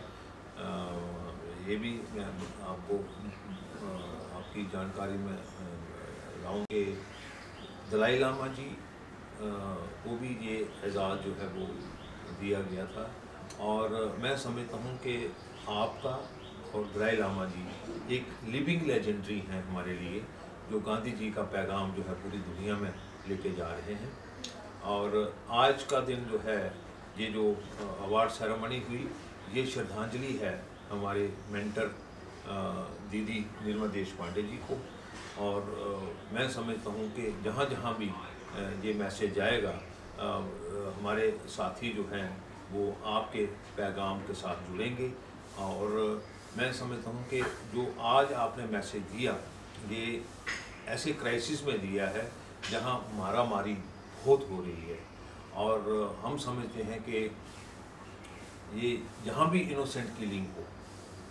یہ 1.65 1.77
بھی 1.77 1.97
میں 2.13 2.25
آپ 2.61 2.87
کو 2.87 3.01
آپ 4.33 4.53
کی 4.53 4.65
جانکاری 4.71 5.17
میں 5.17 5.37
لاؤں 6.43 6.65
کہ 6.69 6.83
دلائی 7.91 8.17
لامہ 8.19 8.47
جی 8.55 8.69
کو 10.03 10.15
بھی 10.19 10.35
یہ 10.41 10.83
اعزاز 10.83 11.25
جو 11.25 11.31
ہے 11.41 11.47
وہ 11.55 11.65
دیا 12.41 12.59
گیا 12.71 12.85
تھا 12.93 13.07
اور 13.63 13.89
میں 14.19 14.35
سمجھتا 14.37 14.77
ہوں 14.83 14.97
کہ 15.03 15.27
آپ 15.73 16.01
کا 16.01 16.17
اور 16.71 16.83
دلائی 16.95 17.15
لامہ 17.15 17.43
جی 17.55 17.63
ایک 18.07 18.23
لیونگ 18.43 18.83
لیجنڈری 18.87 19.39
ہیں 19.49 19.61
ہمارے 19.69 19.93
لیے، 19.93 20.19
جو 20.69 20.79
گاندھی 20.79 21.11
جی 21.19 21.31
کا 21.35 21.43
پیغام 21.51 21.91
جو 21.95 22.03
ہے 22.07 22.13
پوری 22.21 22.37
دنیا 22.47 22.75
میں 22.79 22.91
لے 23.27 23.35
کے 23.43 23.49
جا 23.57 23.69
رہے 23.69 23.93
ہیں۔ 23.93 24.09
اور 24.81 25.31
آج 25.63 25.83
کا 25.83 25.99
دن 26.07 26.23
جو 26.31 26.37
ہے، 26.43 26.69
یہ 27.17 27.29
جو 27.29 27.53
اوارڈ 27.77 28.31
سیرمنی 28.31 28.79
ہوئی، 28.89 29.07
یہ 29.53 29.65
شردھانجلی 29.73 30.37
ہے 30.41 30.55
ہمارے 30.91 31.27
مینٹر 31.49 31.87
دیدی 33.11 33.41
نرما 33.61 33.85
دیش 33.93 34.15
پانڈے 34.17 34.41
جی 34.41 34.57
کو۔ 34.67 34.75
اور 35.35 35.61
میں 36.31 36.47
سمجھتا 36.49 36.89
ہوں 36.89 37.07
کہ 37.15 37.29
جہاں 37.43 37.65
جہاں 37.69 37.93
بھی 37.97 38.09
یہ 38.81 38.93
میسیج 38.97 39.35
جائے 39.35 39.61
گا 39.63 39.71
ہمارے 40.97 41.29
ساتھی 41.49 41.91
جو 41.95 42.03
ہیں، 42.11 42.27
وہ 42.71 42.91
آپ 43.15 43.31
کے 43.33 43.45
پیغام 43.75 44.19
کے 44.27 44.33
ساتھ 44.33 44.59
جڑیں 44.71 44.97
گے۔ 44.97 45.09
اور 45.55 46.19
میں 46.57 46.71
سمجھتا 46.71 47.09
ہوں 47.09 47.23
کہ 47.29 47.41
جو 47.73 47.81
آج 47.97 48.33
آپ 48.33 48.57
نے 48.57 48.65
میسیج 48.69 49.01
دیا، 49.13 49.31
یہ 49.89 50.19
ایسے 50.85 51.11
کرائسس 51.19 51.63
میں 51.63 51.77
دیا 51.77 52.09
ہے 52.09 52.29
جہاں 52.71 52.99
مارا 53.13 53.43
ماری 53.43 53.75
بہت 54.23 54.41
ہو 54.49 54.63
رہی 54.65 54.91
ہے۔ 54.91 54.97
اور 55.51 55.79
ہم 56.23 56.37
سمجھتے 56.37 56.83
ہیں 56.83 56.99
کہ 57.05 57.29
یہ 58.73 58.97
جہاں 59.25 59.45
بھی 59.45 59.73
انوسینٹ 59.73 60.19
کلنگ 60.19 60.45
ہو، 60.57 60.63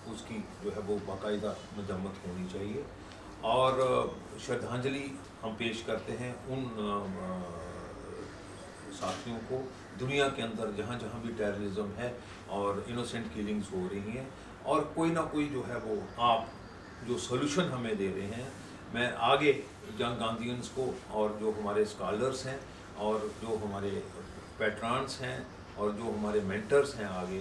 اس 0.07 0.23
کی 0.29 0.39
جو 0.62 0.71
ہے 0.77 0.81
وہ 0.87 0.99
باقاعدہ 1.07 1.55
مذمت 1.77 2.27
ہونی 2.27 2.47
چاہیے۔ 2.53 2.83
اور 3.41 3.73
شردھانجلی 4.47 5.09
ہم 5.43 5.51
پیش 5.59 5.83
کرتے 5.83 6.17
ہیں 6.17 6.33
ان 6.47 6.65
ساتھیوں 9.01 9.39
کو 9.49 9.62
دنیا 10.01 10.29
کے 10.29 10.43
اندر 10.43 10.71
جہاں 10.77 10.99
جہاں 10.99 11.21
بھی 11.21 11.35
ٹیررزم 11.37 11.91
ہے 11.99 12.12
اور 12.47 12.75
انوسینٹ 12.87 13.27
کلنگز 13.35 13.73
ہو 13.73 13.89
رہی 13.91 14.19
ہیں 14.19 14.25
اور 14.66 14.83
کوئی 14.94 15.11
نہ 15.11 15.20
کوئی 15.31 15.48
جو 15.48 15.62
ہے 15.68 15.74
وہ 15.85 15.94
آپ 16.16 17.07
جو 17.09 17.18
سولوشن 17.18 17.72
ہمیں 17.72 17.94
دے 17.94 18.12
رہے 18.16 18.26
ہیں، 18.37 18.48
میں 18.92 19.11
آگے 19.18 19.52
جنگ 19.98 20.18
گاندھینس 20.20 20.68
کو 20.68 20.90
اور 21.09 21.31
جو 21.40 21.52
ہمارے 21.59 21.83
اسکالرس 21.83 22.46
ہیں 22.46 22.57
اور 22.96 23.26
جو 23.40 23.57
ہمارے 23.64 24.00
پیٹرانس 24.57 25.20
ہیں 25.20 25.37
اور 25.74 25.90
جو 25.90 26.12
ہمارے 26.18 26.40
مینٹرس 26.44 26.94
ہیں 26.98 27.07
آگے، 27.07 27.40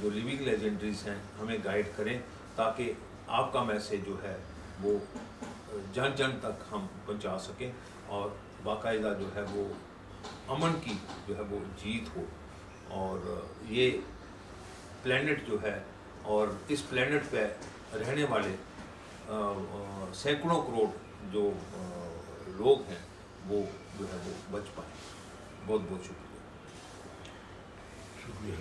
جو 0.00 0.10
لیونگ 0.10 0.40
لیجنڈریز 0.40 1.06
ہیں، 1.08 1.16
ہمیں 1.40 1.56
گائیڈ 1.64 1.86
کریں 1.96 2.18
تاکہ 2.56 2.92
آپ 3.26 3.52
کا 3.52 3.62
میسیج 3.62 4.06
جو 4.06 4.16
ہے 4.22 4.36
وہ 4.82 4.98
جن 5.94 6.14
جن 6.16 6.38
تک 6.40 6.62
ہم 6.72 6.86
پہنچا 7.06 7.38
سکیں 7.38 7.70
اور 8.06 8.30
باقاعدہ 8.62 9.14
جو 9.20 9.34
ہے 9.34 9.42
وہ 9.52 9.64
امن 10.48 10.72
کی 10.84 10.94
جو 11.26 11.36
ہے 11.36 11.42
وہ 11.50 11.58
جیت 11.82 12.16
ہو۔ 12.16 12.24
اور 12.88 13.44
یہ 13.72 13.90
پلینٹ 15.02 15.46
جو 15.46 15.56
ہے 15.62 15.78
اور 16.24 16.48
اس 16.68 16.82
پلینٹ 16.88 17.30
پہ 17.30 17.46
رہنے 17.92 18.24
والے 18.24 18.56
سینکڑوں 20.14 20.60
کروڑ 20.62 20.86
جو 21.32 21.50
لوگ 22.56 22.88
ہیں 22.88 22.98
وہ 23.48 23.62
جو 23.98 24.06
ہے 24.12 24.18
وہ 24.24 24.32
بچ 24.50 24.74
پائیں 24.74 24.90
بہت 25.66 25.80
بہت 25.90 26.04
شکریہ 26.04 26.20
شکریہ 28.22 28.56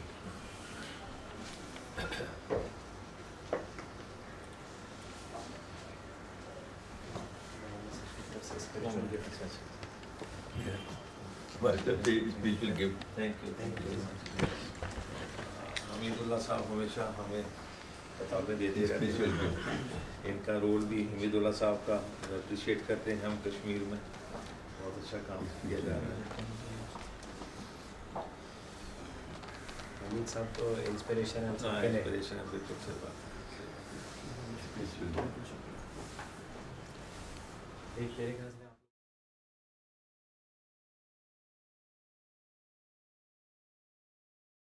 special 11.61 12.71
gift 12.71 13.15
thank 13.15 13.43
you 13.43 13.53
thank 13.57 13.81
you 13.81 13.91
Hamid 13.91 14.50
Ullah 16.31 16.43
صاحب 16.43 16.61
ہمیشہ 16.69 16.99
ہمیں 16.99 17.41
کتابیں 18.19 18.55
دیتے 18.55 18.87
رہتے 18.87 19.05
ہیں۔ 19.05 19.83
ان 20.23 20.39
کا 20.45 20.59
رول 20.59 20.85
بھی 20.85 21.07
حمید 21.13 21.35
اللہ 21.35 21.49
صاحب 21.59 21.75
کا 21.85 21.95
اپریشیٹ 22.23 22.77
کرتے 22.87 23.15
ہیں 23.15 23.25
ہم 23.25 23.35
کشمیر 23.45 23.77
میں۔ 23.81 23.97
بہت 24.81 24.97
اچھا 24.97 25.17
کام 25.27 25.45
کیا 25.61 25.79
جا 25.79 25.93
رہا 25.93 26.15
ہے۔ 26.15 26.51
حمید 30.01 30.29
صاحب 30.29 30.45
تو 30.57 30.73
انسپریشن 30.87 31.43
ہے 31.43 31.49
انسپریشن 31.49 32.39
ہے 32.39 32.43
بالکل 32.51 32.73
سے 32.85 32.91
بات۔ 33.01 33.31
ایک 37.97 38.19
میرے 38.19 38.31
خیال 38.37 38.60